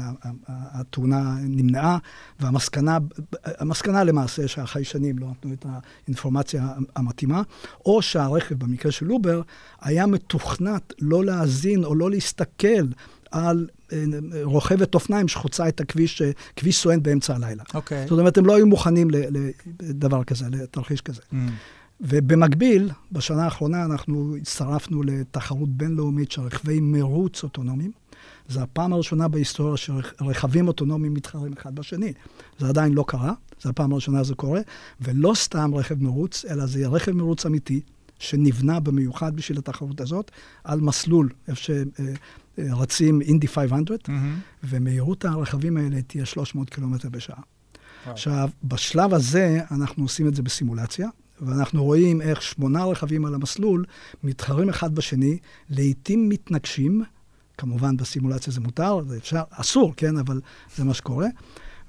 התאונה 0.48 1.34
נמנעה, 1.40 1.98
והמסקנה 2.40 2.98
המסקנה 3.44 4.04
למעשה 4.04 4.48
שהחיישנים 4.48 5.18
לא 5.18 5.26
נתנו 5.26 5.52
את 5.52 5.66
האינפורמציה 5.68 6.68
המתאימה, 6.96 7.42
או 7.86 8.02
שהרכב 8.02 8.54
במקרה 8.54 8.92
של 8.92 9.12
אובר 9.12 9.42
היה 9.80 10.06
מתוכנת 10.06 10.92
לא 11.00 11.24
להאזין 11.24 11.84
או 11.84 11.94
לא 11.94 12.10
להסתכל 12.10 12.86
על 13.30 13.66
אה, 13.92 14.04
רוכבת 14.42 14.94
אופניים 14.94 15.28
שחוצה 15.28 15.68
את 15.68 15.80
הכביש, 15.80 16.22
אה, 16.22 16.30
כביש 16.56 16.78
סואן 16.78 17.02
באמצע 17.02 17.34
הלילה. 17.34 17.62
אוקיי. 17.74 18.04
Okay. 18.04 18.08
זאת 18.08 18.18
אומרת, 18.18 18.38
הם 18.38 18.46
לא 18.46 18.56
היו 18.56 18.66
מוכנים 18.66 19.08
לדבר 19.80 20.24
כזה, 20.24 20.44
לתרחיש 20.50 21.00
כזה. 21.00 21.20
Mm. 21.32 21.36
ובמקביל, 22.00 22.90
בשנה 23.12 23.44
האחרונה 23.44 23.84
אנחנו 23.84 24.36
הצטרפנו 24.36 25.02
לתחרות 25.02 25.68
בינלאומית 25.68 26.32
של 26.32 26.42
רכבי 26.42 26.80
מרוץ 26.80 27.42
אוטונומיים. 27.42 27.92
זו 28.48 28.60
הפעם 28.60 28.92
הראשונה 28.92 29.28
בהיסטוריה 29.28 29.76
שרכבים 29.76 30.68
אוטונומיים 30.68 31.14
מתחרים 31.14 31.52
אחד 31.52 31.74
בשני. 31.74 32.12
זה 32.58 32.68
עדיין 32.68 32.92
לא 32.92 33.04
קרה, 33.08 33.32
זו 33.62 33.68
הפעם 33.68 33.92
הראשונה 33.92 34.24
שזה 34.24 34.34
קורה, 34.34 34.60
ולא 35.00 35.32
סתם 35.34 35.74
רכב 35.74 36.02
מרוץ, 36.02 36.44
אלא 36.50 36.66
זה 36.66 36.88
רכב 36.88 37.12
מרוץ 37.12 37.46
אמיתי, 37.46 37.80
שנבנה 38.18 38.80
במיוחד 38.80 39.36
בשביל 39.36 39.58
התחרות 39.58 40.00
הזאת, 40.00 40.30
על 40.64 40.80
מסלול, 40.80 41.28
איפה 41.48 41.72
רצים 42.72 43.22
אינדי 43.22 43.48
500, 43.48 44.08
mm-hmm. 44.08 44.12
ומהירות 44.64 45.24
הרכבים 45.24 45.76
האלה 45.76 46.02
תהיה 46.02 46.24
300 46.24 46.70
קילומטר 46.70 47.08
בשעה. 47.08 47.36
Wow. 47.36 48.10
עכשיו, 48.10 48.50
בשלב 48.64 49.14
הזה 49.14 49.60
אנחנו 49.70 50.04
עושים 50.04 50.28
את 50.28 50.34
זה 50.34 50.42
בסימולציה, 50.42 51.08
ואנחנו 51.40 51.84
רואים 51.84 52.20
איך 52.20 52.42
שמונה 52.42 52.84
רכבים 52.84 53.24
על 53.24 53.34
המסלול 53.34 53.84
מתחרים 54.24 54.68
אחד 54.68 54.94
בשני, 54.94 55.38
לעתים 55.70 56.28
מתנגשים, 56.28 57.02
כמובן 57.58 57.96
בסימולציה 57.96 58.52
זה 58.52 58.60
מותר, 58.60 59.00
זה 59.08 59.16
אפשר, 59.16 59.42
אסור, 59.50 59.94
כן, 59.96 60.16
אבל 60.16 60.40
זה 60.76 60.84
מה 60.84 60.94
שקורה. 60.94 61.26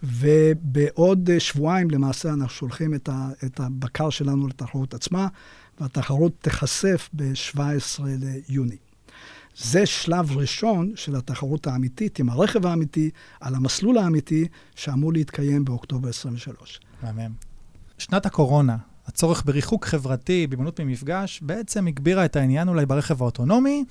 ובעוד 0.03 1.29
שבועיים 1.39 1.91
למעשה 1.91 2.29
אנחנו 2.29 2.49
שולחים 2.49 2.93
את, 2.93 3.09
ה, 3.09 3.29
את 3.45 3.59
הבקר 3.59 4.09
שלנו 4.09 4.47
לתחרות 4.47 4.93
עצמה, 4.93 5.27
והתחרות 5.79 6.31
תיחשף 6.41 7.09
ב-17 7.13 8.03
ליוני. 8.03 8.77
זה 9.57 9.85
שלב 9.85 10.37
ראשון 10.37 10.91
של 10.95 11.15
התחרות 11.15 11.67
האמיתית 11.67 12.19
עם 12.19 12.29
הרכב 12.29 12.65
האמיתי, 12.65 13.09
על 13.39 13.55
המסלול 13.55 13.97
האמיתי, 13.97 14.47
שאמור 14.75 15.13
להתקיים 15.13 15.65
באוקטובר 15.65 16.09
23. 16.09 16.79
מהמם. 17.03 17.31
שנת 17.97 18.25
הקורונה, 18.25 18.77
הצורך 19.07 19.43
בריחוק 19.45 19.85
חברתי, 19.85 20.47
בהימנעות 20.47 20.79
ממפגש, 20.79 21.39
בעצם 21.41 21.87
הגבירה 21.87 22.25
את 22.25 22.35
העניין 22.35 22.67
אולי 22.67 22.85
ברכב 22.85 23.21
האוטונומי, 23.21 23.85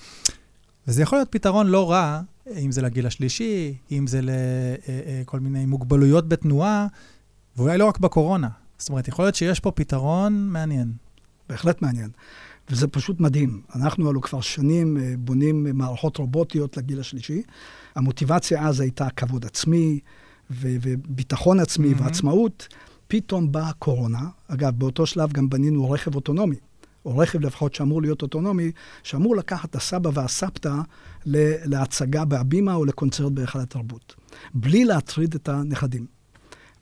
וזה 0.89 1.03
יכול 1.03 1.19
להיות 1.19 1.29
פתרון 1.33 1.67
לא 1.67 1.91
רע, 1.91 2.21
אם 2.57 2.73
זה 2.73 2.83
לגיל 2.83 3.07
השלישי, 3.07 3.75
אם 3.93 4.07
זה 4.07 4.21
לכל 4.23 5.37
אה, 5.37 5.43
אה, 5.43 5.51
מיני 5.51 5.67
מוגבלויות 5.67 6.29
בתנועה, 6.29 6.87
ואולי 7.57 7.79
לא 7.79 7.85
רק 7.85 7.99
בקורונה. 7.99 8.49
זאת 8.79 8.89
אומרת, 8.89 9.09
יכול 9.09 9.25
להיות 9.25 9.35
שיש 9.35 9.61
פה 9.61 9.71
פתרון 9.71 10.49
מעניין. 10.49 10.93
בהחלט 11.49 11.83
מעניין. 11.83 12.11
וזה 12.71 12.89
פשוט 12.89 13.21
מדהים. 13.21 13.63
אנחנו 13.75 14.09
הלוא 14.09 14.23
כבר 14.23 14.41
שנים 14.41 14.97
אה, 14.97 15.15
בונים 15.19 15.67
מערכות 15.79 16.17
רובוטיות 16.17 16.77
לגיל 16.77 17.01
השלישי. 17.01 17.43
המוטיבציה 17.95 18.69
אז 18.69 18.81
הייתה 18.81 19.11
כבוד 19.11 19.45
עצמי 19.45 20.01
ו- 20.51 20.77
וביטחון 20.83 21.61
עצמי 21.61 21.93
mm-hmm. 21.93 22.03
ועצמאות. 22.03 22.69
פתאום 23.11 23.53
באה 23.53 23.73
קורונה. 23.73 24.21
אגב, 24.49 24.79
באותו 24.79 25.07
שלב 25.07 25.33
גם 25.33 25.51
בנינו 25.51 25.91
רכב 25.91 26.15
אוטונומי, 26.15 26.57
או 27.05 27.19
רכב 27.19 27.41
לפחות 27.41 27.75
שאמור 27.75 28.03
להיות 28.03 28.23
אוטונומי, 28.23 28.73
שאמור 29.03 29.37
לקחת 29.37 29.71
את 29.71 29.77
הסבא 29.77 30.11
והסבתא 30.15 30.75
להצגה 31.65 32.25
בהבימה 32.25 32.75
או 32.75 32.85
לקונצרט 32.85 33.33
בהיכל 33.33 33.59
התרבות, 33.59 34.15
בלי 34.55 34.85
להטריד 34.85 35.35
את 35.35 35.49
הנכדים. 35.49 36.07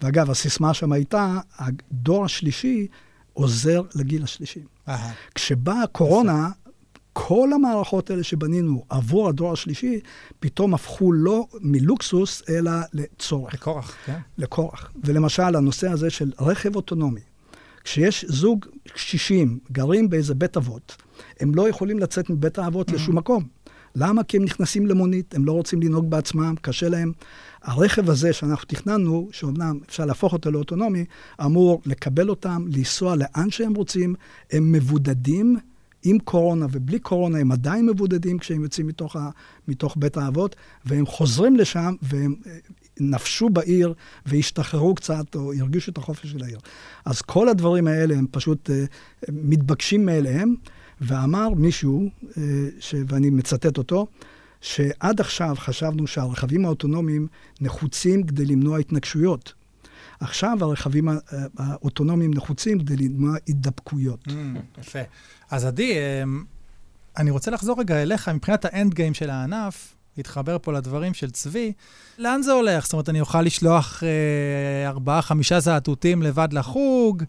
ואגב, 0.03 0.31
הסיסמה 0.31 0.75
שם 0.75 0.93
הייתה, 0.93 1.41
הדור 1.59 2.25
השלישי 2.25 2.87
עוזר 3.33 3.83
לגיל 3.95 4.23
השלישי. 4.23 4.61
כשבאה 5.35 5.83
הקורונה, 5.83 6.49
כל 7.13 7.53
המערכות 7.53 8.11
האלה 8.11 8.23
שבנינו 8.23 8.85
עבור 8.89 9.29
הדור 9.29 9.53
השלישי, 9.53 10.01
פתאום 10.41 10.75
הפכו 10.75 11.13
לא 11.13 11.47
מלוקסוס, 11.61 12.43
אלא 12.49 12.71
לצורך. 12.93 13.55
לכורח, 13.55 13.95
כן. 14.07 14.19
לכורח. 14.39 14.93
ולמשל, 15.05 15.57
הנושא 15.57 15.91
הזה 15.91 16.11
של 16.11 16.33
רכב 16.41 16.77
אוטונומי, 16.77 17.21
כשיש 17.85 18.25
זוג 18.29 18.67
קשישים, 18.95 19.59
גרים 19.73 20.11
באיזה 20.11 20.35
בית 20.35 20.57
אבות, 20.57 20.97
הם 21.41 21.55
לא 21.55 21.69
יכולים 21.69 21.99
לצאת 21.99 22.31
מבית 22.31 22.59
האבות 22.59 22.91
mm-hmm. 22.91 22.95
לשום 22.95 23.17
מקום. 23.17 23.49
למה? 23.99 24.25
כי 24.25 24.37
הם 24.37 24.45
נכנסים 24.45 24.87
למונית, 24.87 25.35
הם 25.35 25.45
לא 25.45 25.53
רוצים 25.53 25.83
לנהוג 25.83 26.11
בעצמם, 26.11 26.55
קשה 26.61 26.89
להם. 26.89 27.13
הרכב 27.63 28.11
הזה 28.11 28.33
שאנחנו 28.33 28.67
תכננו, 28.67 29.29
שאומנם 29.33 29.79
אפשר 29.89 30.05
להפוך 30.05 30.33
אותו 30.33 30.51
לאוטונומי, 30.51 31.05
אמור 31.45 31.83
לקבל 31.87 32.29
אותם, 32.31 32.65
לנסוע 32.69 33.17
לאן 33.17 33.51
שהם 33.51 33.75
רוצים, 33.75 34.15
הם 34.53 34.73
מבודדים 34.73 35.57
עם 36.03 36.19
קורונה 36.19 36.67
ובלי 36.73 36.99
קורונה, 36.99 37.39
הם 37.39 37.53
עדיין 37.53 37.87
מבודדים 37.87 38.39
כשהם 38.39 38.63
יוצאים 38.63 38.87
מתוך, 38.87 39.17
ה, 39.17 39.31
מתוך 39.69 39.97
בית 39.99 40.17
האבות, 40.17 40.57
והם 40.85 41.07
חוזרים 41.07 41.57
לשם 41.57 41.95
והם 42.03 42.35
אה, 42.47 42.59
נפשו 43.01 43.49
בעיר 43.49 43.95
והשתחררו 44.27 44.95
קצת, 44.95 45.35
או 45.35 45.53
הרגישו 45.55 45.91
את 45.91 45.99
החופש 45.99 46.27
של 46.27 46.45
העיר. 46.45 46.59
אז 47.05 47.23
כל 47.23 47.49
הדברים 47.49 47.87
האלה 47.87 48.15
הם 48.15 48.27
פשוט 48.31 48.71
אה, 48.71 48.85
מתבקשים 49.33 50.07
מאליהם, 50.07 50.55
ואמר 51.01 51.49
מישהו, 51.49 52.11
אה, 52.37 52.43
ש, 52.81 52.95
ואני 53.09 53.31
מצטט 53.31 53.79
אותו, 53.79 54.07
שעד 54.61 55.21
עכשיו 55.21 55.55
חשבנו 55.59 56.07
שהרכבים 56.07 56.65
האוטונומיים 56.65 57.27
נחוצים 57.61 58.23
כדי 58.23 58.47
למנוע 58.47 58.79
התנגשויות. 58.79 59.53
עכשיו 60.21 60.59
הרכבים 60.61 61.09
האוטונומיים 61.59 62.35
נחוצים 62.35 62.79
כדי 62.79 62.97
למנוע 62.97 63.37
הידבקויות. 63.47 64.29
Mm, 64.29 64.81
יפה. 64.81 64.99
אז 65.51 65.65
עדי, 65.65 65.95
אמ, 66.23 66.45
אני 67.17 67.31
רוצה 67.31 67.51
לחזור 67.51 67.81
רגע 67.81 68.03
אליך, 68.03 68.29
מבחינת 68.29 68.65
האנד 68.65 68.95
גיים 68.95 69.15
של 69.15 69.31
הענף, 69.31 69.95
להתחבר 70.17 70.57
פה 70.63 70.73
לדברים 70.73 71.15
של 71.15 71.31
צבי, 71.31 71.73
לאן 72.19 72.43
זה 72.43 72.53
הולך? 72.53 72.85
זאת 72.85 72.93
אומרת, 72.93 73.09
אני 73.09 73.21
אוכל 73.21 73.43
לשלוח 73.43 74.03
אה, 74.03 74.89
ארבעה, 74.89 75.23
חמישה 75.23 75.61
זעתותים 75.61 76.23
לבד 76.23 76.49
לחוג, 76.53 77.25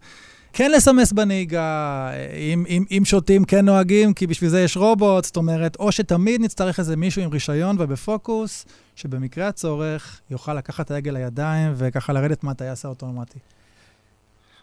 כן 0.52 0.70
לסמס 0.70 1.12
בנהיגה, 1.12 2.10
אם, 2.36 2.64
אם, 2.68 2.84
אם 2.90 3.02
שותים 3.04 3.44
כן 3.44 3.64
נוהגים, 3.64 4.14
כי 4.14 4.26
בשביל 4.26 4.50
זה 4.50 4.60
יש 4.60 4.76
רובוט, 4.76 5.24
זאת 5.24 5.36
אומרת, 5.36 5.76
או 5.76 5.92
שתמיד 5.92 6.40
נצטרך 6.40 6.78
איזה 6.78 6.96
מישהו 6.96 7.22
עם 7.22 7.30
רישיון 7.30 7.76
ובפוקוס, 7.78 8.66
שבמקרה 8.96 9.48
הצורך 9.48 10.20
יוכל 10.30 10.54
לקחת 10.54 10.86
את 10.86 10.90
ההגה 10.90 11.10
לידיים 11.10 11.72
וככה 11.76 12.12
לרדת 12.12 12.44
מהטייס 12.44 12.84
האוטומטי. 12.84 13.38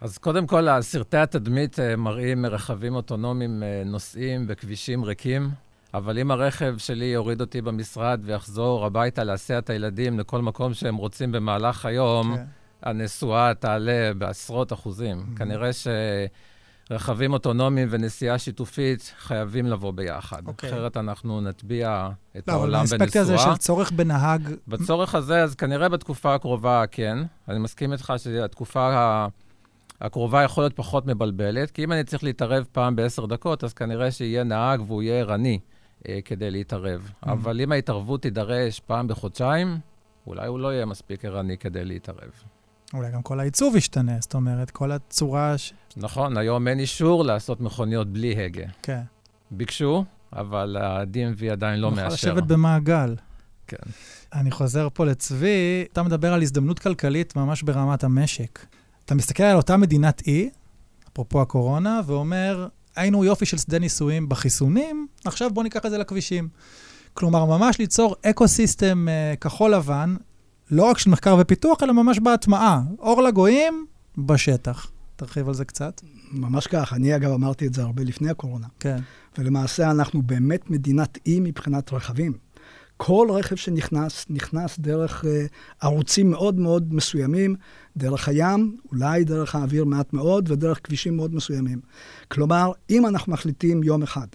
אז 0.01 0.17
קודם 0.17 0.47
כל, 0.47 0.81
סרטי 0.81 1.17
התדמית 1.17 1.79
אה, 1.79 1.95
מראים 1.95 2.45
רכבים 2.45 2.95
אוטונומיים 2.95 3.63
אה, 3.63 3.83
נוסעים 3.85 4.47
בכבישים 4.47 5.03
ריקים, 5.03 5.49
אבל 5.93 6.19
אם 6.19 6.31
הרכב 6.31 6.75
שלי 6.77 7.05
יוריד 7.05 7.41
אותי 7.41 7.61
במשרד 7.61 8.21
ויחזור 8.23 8.85
הביתה 8.85 9.23
להסיע 9.23 9.57
את 9.57 9.69
הילדים 9.69 10.19
לכל 10.19 10.41
מקום 10.41 10.73
שהם 10.73 10.95
רוצים 10.95 11.31
במהלך 11.31 11.85
היום, 11.85 12.33
okay. 12.33 12.37
הנסועה 12.83 13.53
תעלה 13.53 14.11
בעשרות 14.17 14.73
אחוזים. 14.73 15.17
Mm-hmm. 15.19 15.37
כנראה 15.37 15.69
שרכבים 16.89 17.33
אוטונומיים 17.33 17.87
ונסיעה 17.91 18.37
שיתופית 18.37 19.13
חייבים 19.19 19.65
לבוא 19.65 19.91
ביחד. 19.91 20.45
Okay. 20.45 20.47
אוקיי. 20.47 20.69
אחרת 20.69 20.97
אנחנו 20.97 21.41
נטביע 21.41 22.09
את 22.37 22.47
לא, 22.47 22.53
העולם 22.53 22.79
בנסועה. 22.79 22.99
לא, 22.99 23.05
אבל 23.05 23.05
האספקט 23.05 23.15
הזה 23.15 23.37
של 23.37 23.57
צורך 23.57 23.91
בנהג... 23.91 24.41
בצורך 24.67 25.15
הזה, 25.15 25.43
אז 25.43 25.55
כנראה 25.55 25.89
בתקופה 25.89 26.35
הקרובה 26.35 26.83
כן. 26.91 27.17
אני 27.47 27.59
מסכים 27.59 27.93
איתך 27.93 28.13
שהתקופה 28.17 29.15
הקרובה 30.01 30.43
יכול 30.43 30.63
להיות 30.63 30.75
פחות 30.75 31.05
מבלבלת, 31.05 31.71
כי 31.71 31.83
אם 31.83 31.91
אני 31.91 32.03
צריך 32.03 32.23
להתערב 32.23 32.65
פעם 32.71 32.95
בעשר 32.95 33.25
דקות, 33.25 33.63
אז 33.63 33.73
כנראה 33.73 34.11
שיהיה 34.11 34.43
נהג 34.43 34.81
והוא 34.81 35.03
יהיה 35.03 35.19
ערני 35.19 35.59
אה, 36.07 36.19
כדי 36.25 36.51
להתערב. 36.51 37.09
Mm-hmm. 37.09 37.31
אבל 37.31 37.61
אם 37.61 37.71
ההתערבות 37.71 38.21
תידרש 38.21 38.79
פעם 38.79 39.07
בחודשיים, 39.07 39.77
אולי 40.27 40.47
הוא 40.47 40.59
לא 40.59 40.73
יהיה 40.73 40.85
מספיק 40.85 41.25
ערני 41.25 41.57
כדי 41.57 41.85
להתערב. 41.85 42.31
אולי 42.93 43.11
גם 43.11 43.21
כל 43.21 43.39
העיצוב 43.39 43.75
ישתנה, 43.75 44.17
זאת 44.19 44.33
אומרת, 44.33 44.71
כל 44.71 44.91
הצורה 44.91 45.57
ש... 45.57 45.73
נכון, 45.97 46.37
היום 46.37 46.67
אין 46.67 46.79
אישור 46.79 47.23
לעשות 47.23 47.61
מכוניות 47.61 48.07
בלי 48.07 48.45
הגה. 48.45 48.65
כן. 48.81 49.01
ביקשו, 49.51 50.05
אבל 50.33 50.77
ה-DMV 50.77 51.51
עדיין 51.51 51.79
לא 51.79 51.91
מאשר. 51.91 52.03
נוכל 52.03 52.13
לשבת 52.13 52.43
במעגל. 52.43 53.15
כן. 53.67 53.77
אני 54.33 54.51
חוזר 54.51 54.87
פה 54.93 55.05
לצבי, 55.05 55.85
אתה 55.93 56.03
מדבר 56.03 56.33
על 56.33 56.41
הזדמנות 56.41 56.79
כלכלית 56.79 57.35
ממש 57.35 57.63
ברמת 57.63 58.03
המשק. 58.03 58.65
אתה 59.05 59.15
מסתכל 59.15 59.43
על 59.43 59.57
אותה 59.57 59.77
מדינת 59.77 60.21
אי, 60.27 60.49
אפרופו 61.13 61.41
הקורונה, 61.41 62.01
ואומר, 62.05 62.67
היינו 62.95 63.23
יופי 63.23 63.45
של 63.45 63.57
שדה 63.57 63.79
ניסויים 63.79 64.29
בחיסונים, 64.29 65.07
עכשיו 65.25 65.49
בואו 65.53 65.63
ניקח 65.63 65.85
את 65.85 65.91
זה 65.91 65.97
לכבישים. 65.97 66.49
כלומר, 67.13 67.45
ממש 67.45 67.79
ליצור 67.79 68.15
אקו-סיסטם 68.25 69.07
uh, 69.07 69.37
כחול 69.39 69.73
לבן, 69.73 70.15
לא 70.71 70.83
רק 70.83 70.97
של 70.97 71.09
מחקר 71.09 71.37
ופיתוח, 71.39 71.83
אלא 71.83 71.93
ממש 71.93 72.19
בהטמעה. 72.19 72.81
אור 72.99 73.21
לגויים 73.21 73.85
בשטח. 74.17 74.91
תרחיב 75.15 75.47
על 75.47 75.53
זה 75.53 75.65
קצת. 75.65 76.01
ממש 76.31 76.67
כך. 76.67 76.93
אני, 76.93 77.15
אגב, 77.15 77.31
אמרתי 77.31 77.67
את 77.67 77.73
זה 77.73 77.81
הרבה 77.81 78.03
לפני 78.03 78.29
הקורונה. 78.29 78.67
כן. 78.79 78.97
ולמעשה 79.37 79.91
אנחנו 79.91 80.21
באמת 80.21 80.69
מדינת 80.69 81.17
אי 81.25 81.39
מבחינת 81.39 81.93
רכבים. 81.93 82.33
כל 82.97 83.27
רכב 83.31 83.55
שנכנס, 83.55 84.25
נכנס 84.29 84.79
דרך 84.79 85.23
uh, 85.23 85.27
ערוצים 85.81 86.31
מאוד 86.31 86.59
מאוד 86.59 86.93
מסוימים, 86.93 87.55
דרך 87.97 88.27
הים, 88.27 88.77
אולי 88.91 89.23
דרך 89.23 89.55
האוויר 89.55 89.85
מעט 89.85 90.13
מאוד, 90.13 90.51
ודרך 90.51 90.79
כבישים 90.83 91.15
מאוד 91.15 91.35
מסוימים. 91.35 91.79
כלומר, 92.27 92.71
אם 92.89 93.05
אנחנו 93.05 93.33
מחליטים 93.33 93.83
יום 93.83 94.03
אחד 94.03 94.27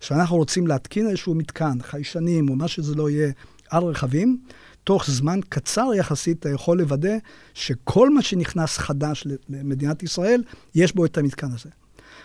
שאנחנו 0.00 0.36
רוצים 0.36 0.66
להתקין 0.66 1.08
איזשהו 1.08 1.34
מתקן, 1.34 1.78
חיישנים 1.82 2.48
או 2.48 2.56
מה 2.56 2.68
שזה 2.68 2.94
לא 2.94 3.10
יהיה, 3.10 3.32
על 3.70 3.84
רכבים, 3.84 4.38
תוך 4.86 5.10
זמן 5.10 5.40
קצר 5.48 5.90
יחסית 5.96 6.38
אתה 6.38 6.48
יכול 6.48 6.78
לוודא 6.78 7.16
שכל 7.54 8.10
מה 8.10 8.22
שנכנס 8.22 8.78
חדש 8.78 9.26
למדינת 9.48 10.02
ישראל, 10.02 10.42
יש 10.74 10.94
בו 10.94 11.04
את 11.04 11.18
המתקן 11.18 11.52
הזה. 11.52 11.70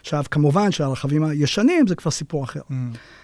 עכשיו, 0.01 0.23
כמובן 0.31 0.71
שהרכבים 0.71 1.23
הישנים 1.23 1.87
זה 1.87 1.95
כבר 1.95 2.11
סיפור 2.11 2.43
אחר. 2.43 2.59
Mm. 2.69 2.73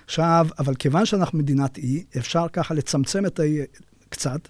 עכשיו, 0.05 0.47
אבל 0.59 0.75
כיוון 0.75 1.05
שאנחנו 1.05 1.37
מדינת 1.39 1.77
אי, 1.77 2.03
אפשר 2.17 2.45
ככה 2.53 2.73
לצמצם 2.73 3.25
את 3.25 3.39
האי 3.39 3.61
קצת, 4.09 4.47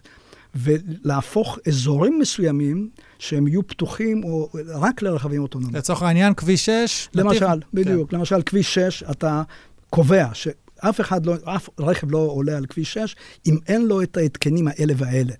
ולהפוך 0.55 1.59
אזורים 1.67 2.19
מסוימים 2.19 2.89
שהם 3.19 3.47
יהיו 3.47 3.67
פתוחים 3.67 4.23
או 4.23 4.49
רק 4.67 5.01
לרכבים 5.01 5.41
אוטונומיים. 5.41 5.75
לצורך 5.75 6.01
העניין, 6.01 6.33
כביש 6.33 6.65
6? 6.65 7.09
למשל, 7.13 7.45
נתיב... 7.45 7.69
בדיוק. 7.73 8.11
כן. 8.11 8.17
למשל, 8.17 8.41
כביש 8.41 8.73
6, 8.73 9.03
אתה 9.03 9.43
קובע 9.89 10.27
ש... 10.33 10.47
אף 10.79 11.01
אחד 11.01 11.25
לא, 11.25 11.35
אף 11.43 11.69
רכב 11.79 12.11
לא 12.11 12.17
עולה 12.17 12.57
על 12.57 12.65
כביש 12.65 12.93
6 12.93 13.15
אם 13.45 13.57
אין 13.67 13.85
לו 13.85 14.01
את 14.01 14.17
ההתקנים 14.17 14.67
האלה 14.67 14.93
והאלה. 14.97 15.33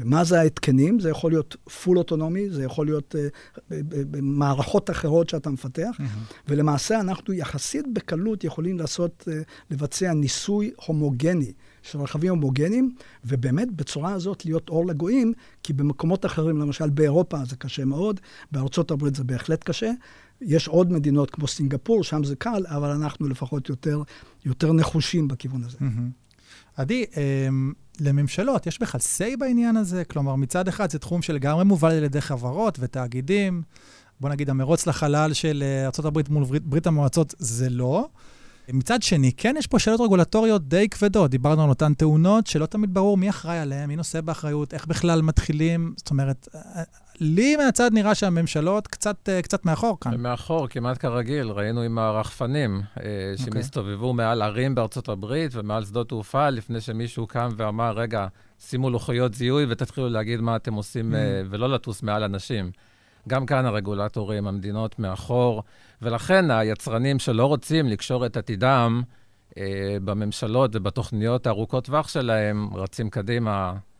ומה 0.00 0.24
זה 0.24 0.40
ההתקנים? 0.40 1.00
זה 1.00 1.10
יכול 1.10 1.30
להיות 1.30 1.56
פול 1.82 1.98
אוטונומי, 1.98 2.50
זה 2.50 2.64
יכול 2.64 2.86
להיות 2.86 3.14
uh, 3.14 3.70
במערכות 3.90 4.90
אחרות 4.90 5.28
שאתה 5.28 5.50
מפתח, 5.50 5.96
mm-hmm. 5.98 6.42
ולמעשה 6.48 7.00
אנחנו 7.00 7.34
יחסית 7.34 7.84
בקלות 7.92 8.44
יכולים 8.44 8.78
לעשות, 8.78 9.28
uh, 9.28 9.32
לבצע 9.70 10.12
ניסוי 10.12 10.70
הומוגני 10.86 11.52
של 11.82 12.00
רכבים 12.00 12.30
הומוגניים, 12.30 12.94
ובאמת 13.24 13.70
בצורה 13.72 14.12
הזאת 14.12 14.44
להיות 14.44 14.68
אור 14.68 14.86
לגויים, 14.86 15.32
כי 15.62 15.72
במקומות 15.72 16.26
אחרים, 16.26 16.58
למשל 16.58 16.90
באירופה 16.90 17.44
זה 17.44 17.56
קשה 17.56 17.84
מאוד, 17.84 18.20
בארצות 18.52 18.90
הברית 18.90 19.14
זה 19.14 19.24
בהחלט 19.24 19.64
קשה, 19.64 19.90
יש 20.40 20.68
עוד 20.68 20.92
מדינות 20.92 21.30
כמו 21.30 21.46
סינגפור, 21.46 22.04
שם 22.04 22.24
זה 22.24 22.36
קל, 22.36 22.64
אבל 22.66 22.90
אנחנו 22.90 23.28
לפחות 23.28 23.68
יותר, 23.68 24.02
יותר 24.44 24.72
נחושים 24.72 25.28
בכיוון 25.28 25.64
הזה. 25.64 25.78
עדי, 26.76 27.04
אמ, 27.16 27.72
לממשלות, 28.00 28.66
יש 28.66 28.80
בכלל 28.80 29.00
say 29.00 29.36
בעניין 29.38 29.76
הזה? 29.76 30.04
כלומר, 30.04 30.36
מצד 30.36 30.68
אחד 30.68 30.90
זה 30.90 30.98
תחום 30.98 31.22
שלגמרי 31.22 31.64
מובל 31.64 31.92
על 31.92 32.04
ידי 32.04 32.20
חברות 32.20 32.78
ותאגידים. 32.80 33.62
בוא 34.20 34.30
נגיד, 34.30 34.50
המרוץ 34.50 34.86
לחלל 34.86 35.32
של 35.32 35.62
אה, 35.66 35.90
ארה"ב 36.04 36.32
מול 36.32 36.44
ברית, 36.44 36.62
ברית 36.62 36.86
המועצות 36.86 37.34
זה 37.38 37.70
לא. 37.70 38.08
מצד 38.72 39.02
שני, 39.02 39.32
כן 39.32 39.54
יש 39.58 39.66
פה 39.66 39.78
שאלות 39.78 40.00
רגולטוריות 40.00 40.68
די 40.68 40.88
כבדות. 40.88 41.30
דיברנו 41.30 41.62
על 41.64 41.68
אותן 41.68 41.94
תאונות 41.94 42.46
שלא 42.46 42.66
תמיד 42.66 42.94
ברור 42.94 43.16
מי 43.16 43.30
אחראי 43.30 43.58
עליהן, 43.58 43.88
מי 43.88 43.96
נושא 43.96 44.20
באחריות, 44.20 44.74
איך 44.74 44.86
בכלל 44.86 45.22
מתחילים. 45.22 45.94
זאת 45.96 46.10
אומרת, 46.10 46.48
לי 47.20 47.56
מהצד 47.56 47.90
נראה 47.92 48.14
שהממשלות 48.14 48.86
קצת, 48.86 49.28
קצת 49.42 49.64
מאחור 49.64 50.00
כאן. 50.00 50.20
מאחור, 50.20 50.68
כמעט 50.68 50.98
כרגיל. 50.98 51.50
ראינו 51.50 51.82
עם 51.82 51.98
הרחפנים 51.98 52.80
אה, 52.80 52.82
אוקיי. 52.96 53.44
שהם 53.44 53.56
הסתובבו 53.56 54.12
מעל 54.12 54.42
ערים 54.42 54.74
בארצות 54.74 55.08
הברית 55.08 55.50
ומעל 55.54 55.84
שדות 55.84 56.08
תעופה, 56.08 56.50
לפני 56.50 56.80
שמישהו 56.80 57.26
קם 57.26 57.48
ואמר, 57.56 57.92
רגע, 57.98 58.26
שימו 58.58 58.90
לוחיות 58.90 59.34
זיהוי 59.34 59.66
ותתחילו 59.68 60.08
להגיד 60.08 60.40
מה 60.40 60.56
אתם 60.56 60.74
עושים, 60.74 61.12
mm. 61.12 61.16
ולא 61.50 61.68
לטוס 61.68 62.02
מעל 62.02 62.22
אנשים. 62.22 62.70
גם 63.28 63.46
כאן 63.46 63.66
הרגולטורים, 63.66 64.46
המדינות 64.46 64.98
מאחור, 64.98 65.62
ולכן 66.02 66.50
היצרנים 66.50 67.18
שלא 67.18 67.46
רוצים 67.46 67.86
לקשור 67.86 68.26
את 68.26 68.36
עתידם 68.36 69.02
אה, 69.58 69.96
בממשלות 70.04 70.70
ובתוכניות 70.74 71.46
הארוכות 71.46 71.84
טווח 71.84 72.08
שלהם, 72.08 72.68
רצים 72.74 73.10
קדימה, 73.10 73.50
אה. 73.50 73.93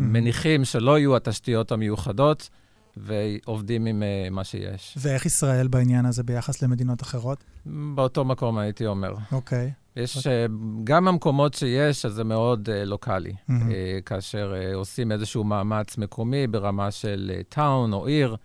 מניחים 0.00 0.64
שלא 0.64 0.98
יהיו 0.98 1.16
התשתיות 1.16 1.72
המיוחדות, 1.72 2.48
ועובדים 2.96 3.86
עם 3.86 4.02
uh, 4.02 4.30
מה 4.30 4.44
שיש. 4.44 4.98
ואיך 5.00 5.26
ישראל 5.26 5.68
בעניין 5.68 6.06
הזה 6.06 6.22
ביחס 6.22 6.62
למדינות 6.62 7.02
אחרות? 7.02 7.44
באותו 7.66 8.24
מקום, 8.24 8.58
הייתי 8.58 8.86
אומר. 8.86 9.14
אוקיי. 9.32 9.70
Okay. 9.70 10.00
יש, 10.00 10.16
okay. 10.16 10.20
uh, 10.20 10.52
גם 10.84 11.08
המקומות 11.08 11.54
שיש, 11.54 12.04
אז 12.04 12.12
זה 12.12 12.24
מאוד 12.24 12.68
uh, 12.68 12.72
לוקאלי. 12.84 13.32
Mm-hmm. 13.32 13.52
Uh, 13.52 14.02
כאשר 14.06 14.54
uh, 14.54 14.74
עושים 14.74 15.12
איזשהו 15.12 15.44
מאמץ 15.44 15.98
מקומי 15.98 16.46
ברמה 16.46 16.90
של 16.90 17.32
טאון 17.48 17.92
uh, 17.92 17.96
או 17.96 18.06
עיר, 18.06 18.36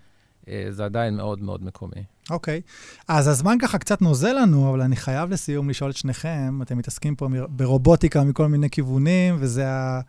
אה, 0.50 0.68
זה 0.70 0.86
עדיין 0.86 1.16
מאוד 1.16 1.42
מאוד 1.42 1.64
מקומי. 1.64 2.04
אוקיי. 2.30 2.62
Okay. 2.66 3.04
אז 3.08 3.28
הזמן 3.28 3.58
ככה 3.62 3.78
קצת 3.78 4.02
נוזל 4.02 4.34
לנו, 4.42 4.70
אבל 4.70 4.82
אני 4.82 4.96
חייב 4.96 5.30
לסיום 5.30 5.70
לשאול 5.70 5.92
את 5.92 5.98
שניכם, 5.98 6.60
אתם 6.62 6.78
מתעסקים 6.78 7.16
פה 7.16 7.28
ברובוטיקה 7.50 8.24
מכל 8.24 8.48
מיני 8.48 8.70
כיוונים, 8.70 9.36
וזה 9.40 9.70
ה... 9.70 10.02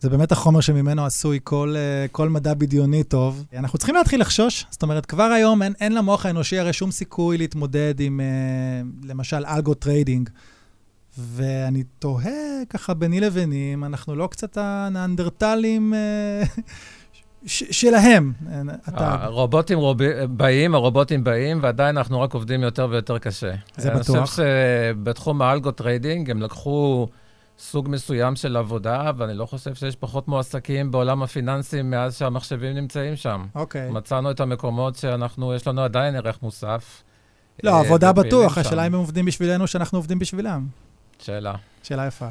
זה 0.00 0.10
באמת 0.10 0.32
החומר 0.32 0.60
שממנו 0.60 1.04
עשוי 1.04 1.38
כל, 1.44 1.74
אה, 1.76 2.08
כל 2.12 2.28
מדע 2.28 2.54
בדיוני 2.54 3.04
טוב. 3.04 3.44
אנחנו 3.56 3.78
צריכים 3.78 3.94
להתחיל 3.94 4.20
לחשוש, 4.20 4.66
זאת 4.70 4.82
אומרת, 4.82 5.06
כבר 5.06 5.22
היום 5.22 5.62
אין, 5.62 5.72
אין 5.80 5.94
למוח 5.94 6.26
האנושי 6.26 6.58
הרי 6.58 6.72
שום 6.72 6.90
סיכוי 6.90 7.38
להתמודד 7.38 8.00
עם, 8.00 8.20
אה, 8.20 9.06
למשל, 9.08 9.46
algo 9.46 9.74
trading. 9.74 10.28
ואני 11.18 11.82
תוהה 11.98 12.64
ככה 12.70 12.94
ביני 12.94 13.20
לביני, 13.20 13.70
אם 13.74 13.84
אנחנו 13.84 14.14
לא 14.14 14.26
קצת 14.26 14.56
הנאנדרטלים 14.60 15.94
אה, 15.94 16.42
שלהם. 17.46 18.32
הרובוטים 18.86 19.78
רוב... 19.78 19.98
באים, 20.30 20.74
הרובוטים 20.74 21.24
באים, 21.24 21.58
ועדיין 21.62 21.96
אנחנו 21.96 22.20
רק 22.20 22.34
עובדים 22.34 22.62
יותר 22.62 22.88
ויותר 22.90 23.18
קשה. 23.18 23.52
זה 23.76 23.90
בטוח. 23.90 24.16
אני 24.16 24.26
חושב 24.26 24.42
שבתחום 24.42 25.42
ה 25.42 25.48
algo 25.48 25.70
trading 25.70 26.30
הם 26.30 26.42
לקחו... 26.42 27.08
סוג 27.58 27.88
מסוים 27.88 28.36
של 28.36 28.56
עבודה, 28.56 29.10
ואני 29.16 29.34
לא 29.34 29.46
חושב 29.46 29.74
שיש 29.74 29.96
פחות 29.96 30.28
מועסקים 30.28 30.90
בעולם 30.90 31.22
הפיננסים 31.22 31.90
מאז 31.90 32.16
שהמחשבים 32.16 32.76
נמצאים 32.76 33.16
שם. 33.16 33.46
אוקיי. 33.54 33.90
מצאנו 33.90 34.30
את 34.30 34.40
המקומות 34.40 34.96
שאנחנו, 34.96 35.54
יש 35.54 35.66
לנו 35.66 35.82
עדיין 35.82 36.16
ערך 36.16 36.42
מוסף. 36.42 37.02
לא, 37.62 37.70
אה, 37.70 37.80
עבודה 37.80 38.12
בטוח, 38.12 38.58
השאלה 38.58 38.86
אם 38.86 38.94
הם 38.94 39.00
עובדים 39.00 39.24
בשבילנו, 39.24 39.66
שאנחנו 39.66 39.98
עובדים 39.98 40.18
בשבילם. 40.18 40.66
שאלה. 41.18 41.54
שאלה 41.82 42.06
יפה. 42.06 42.28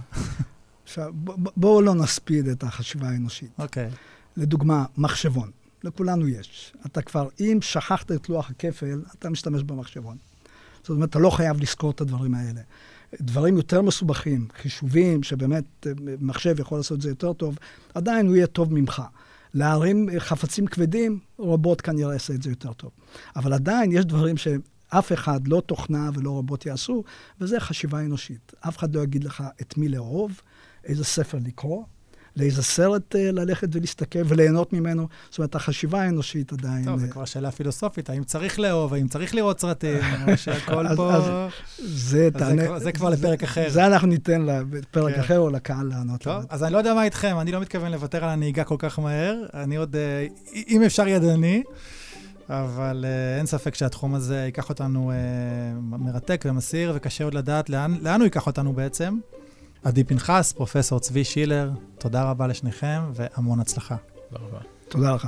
עכשיו, 0.84 1.12
בואו 1.56 1.82
לא 1.82 1.96
נספיד 1.96 2.48
את 2.48 2.64
החשיבה 2.64 3.08
האנושית. 3.08 3.52
אוקיי. 3.60 3.90
לדוגמה, 4.38 4.86
מחשבון. 4.98 5.52
לכולנו 5.84 6.28
יש. 6.28 6.74
אתה 6.86 7.02
כבר, 7.02 7.28
אם 7.40 7.58
שכחת 7.62 8.12
את 8.12 8.30
לוח 8.30 8.50
הכפל, 8.50 9.02
אתה 9.20 9.30
משתמש 9.30 9.64
במחשבון. 9.64 10.18
זאת 10.82 10.90
אומרת, 10.90 11.10
אתה 11.10 11.20
לא 11.20 11.30
חייב 11.30 11.62
לזכור 11.62 11.92
את 11.92 12.02
הדברים 12.02 12.36
האלה. 12.36 12.62
דברים 13.22 13.58
יותר 13.58 13.82
מסובכים, 13.82 14.48
חישובים, 14.62 15.24
שבאמת 15.24 15.88
אה, 15.88 15.92
מחשב 16.20 16.60
יכול 16.60 16.80
לעשות 16.80 16.98
את 16.98 17.02
זה 17.02 17.10
יותר 17.10 17.34
טוב, 17.34 17.58
עדיין 17.94 18.28
הוא 18.28 18.36
יהיה 18.36 18.48
טוב 18.48 18.74
ממך. 18.74 19.02
להרים 19.54 20.10
חפצים 20.20 20.68
כבדים, 20.68 21.20
רובוט 21.38 21.82
כנראה 21.84 22.14
יעשה 22.14 22.34
את 22.34 22.44
זה 22.44 22.50
יותר 22.50 22.74
טוב. 22.74 22.92
אבל 23.36 23.54
עדיין 23.54 23.92
יש 23.92 24.06
דברים 24.06 24.38
שאף 24.38 25.14
אחד, 25.14 25.48
לא 25.48 25.62
תוכנה 25.66 26.10
ולא 26.14 26.30
רובוט 26.30 26.66
יעשו, 26.66 27.04
וזה 27.42 27.60
חשיבה 27.60 28.00
אנושית. 28.00 28.54
אף 28.60 28.78
אחד 28.78 28.96
לא 28.96 29.02
יגיד 29.02 29.24
לך 29.24 29.44
את 29.62 29.78
מי 29.78 29.90
לאהוב, 29.90 30.42
איזה 30.84 31.04
ספר 31.04 31.38
לקרוא, 31.46 31.84
לאיזה 32.38 32.64
סרט 32.64 33.16
uh, 33.16 33.18
ללכת 33.18 33.68
ולהסתכל 33.72 34.20
וליהנות 34.26 34.74
ממנו. 34.74 35.08
זאת 35.30 35.38
אומרת, 35.38 35.56
החשיבה 35.56 36.02
האנושית 36.02 36.54
עדיין... 36.54 36.86
טוב, 36.86 37.00
זו 37.00 37.06
אה, 37.06 37.12
כבר 37.12 37.26
שאלה 37.26 37.52
פילוסופית, 37.52 38.10
האם 38.10 38.24
צריך 38.24 38.60
לאהוב, 38.60 38.94
האם 38.94 39.08
צריך 39.08 39.36
לראות 39.36 39.60
סרטים, 39.60 40.00
שהכל 40.36 40.96
פה... 40.96 41.14
אז, 41.14 41.24
זה, 41.80 42.30
תענה, 42.34 42.80
זה 42.80 42.92
כבר 42.92 43.10
לפרק 43.10 43.44
אחר. 43.44 43.70
זה 43.70 43.86
אנחנו 43.86 44.08
ניתן 44.08 44.42
לפרק 44.72 45.14
כן. 45.14 45.20
אחר 45.20 45.40
או 45.40 45.50
לקהל 45.50 45.88
לענות. 45.88 46.22
טוב, 46.22 46.46
אז 46.50 46.64
אני 46.64 46.74
לא 46.74 46.78
יודע 46.78 46.94
מה 46.94 47.04
איתכם, 47.04 47.36
אני 47.40 47.52
לא 47.52 47.60
מתכוון 47.60 47.92
לוותר 47.92 48.24
על 48.24 48.30
הנהיגה 48.30 48.64
כל 48.64 48.76
כך 48.80 49.00
מהר. 49.00 49.36
אני 49.54 49.76
עוד, 49.76 49.96
uh, 49.96 50.54
אם 50.68 50.84
אפשר 50.84 51.08
ידני. 51.08 51.64
אבל 52.50 53.06
uh, 53.06 53.38
אין 53.38 53.46
ספק 53.46 53.76
שהתחום 53.76 54.16
הזה 54.16 54.38
ייקח 54.38 54.70
אותנו 54.70 55.12
uh, 55.12 55.80
מרתק 55.80 56.46
ומסעיר, 56.48 56.92
וקשה 56.96 57.24
עוד 57.24 57.34
לדעת 57.34 57.70
לאן, 57.70 57.98
לאן 58.02 58.20
הוא 58.20 58.26
ייקח 58.26 58.48
אותנו 58.48 58.74
בעצם. 58.74 59.18
עדי 59.84 60.04
פנחס, 60.04 60.54
פרופסור 60.54 61.00
צבי 61.00 61.24
שילר, 61.24 61.72
תודה 61.98 62.24
רבה 62.24 62.48
לשניכם 62.48 63.02
והמון 63.14 63.60
הצלחה. 63.60 63.96
תודה 64.30 64.46
רבה. 64.46 64.60
תודה 64.90 65.16
לך. 65.16 65.28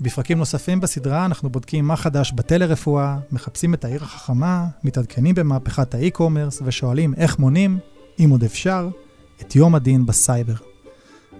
בפרקים 0.00 0.38
נוספים 0.38 0.80
בסדרה 0.80 1.24
אנחנו 1.24 1.50
בודקים 1.50 1.84
מה 1.84 1.96
חדש 1.96 2.32
בטלרפואה, 2.32 3.18
מחפשים 3.32 3.74
את 3.74 3.84
העיר 3.84 4.04
החכמה, 4.04 4.66
מתעדכנים 4.84 5.34
במהפכת 5.34 5.94
האי-קומרס 5.94 6.62
ושואלים 6.64 7.14
איך 7.14 7.38
מונים, 7.38 7.78
אם 8.18 8.30
עוד 8.30 8.44
אפשר, 8.44 8.88
את 9.40 9.56
יום 9.56 9.74
הדין 9.74 10.06
בסייבר. 10.06 10.54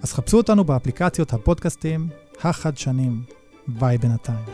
אז 0.02 0.12
חפשו 0.12 0.36
אותנו 0.36 0.64
באפליקציות 0.64 1.32
הפודקאסטים 1.32 2.08
החדשנים. 2.42 3.22
ביי 3.68 3.98
בינתיים. 3.98 4.44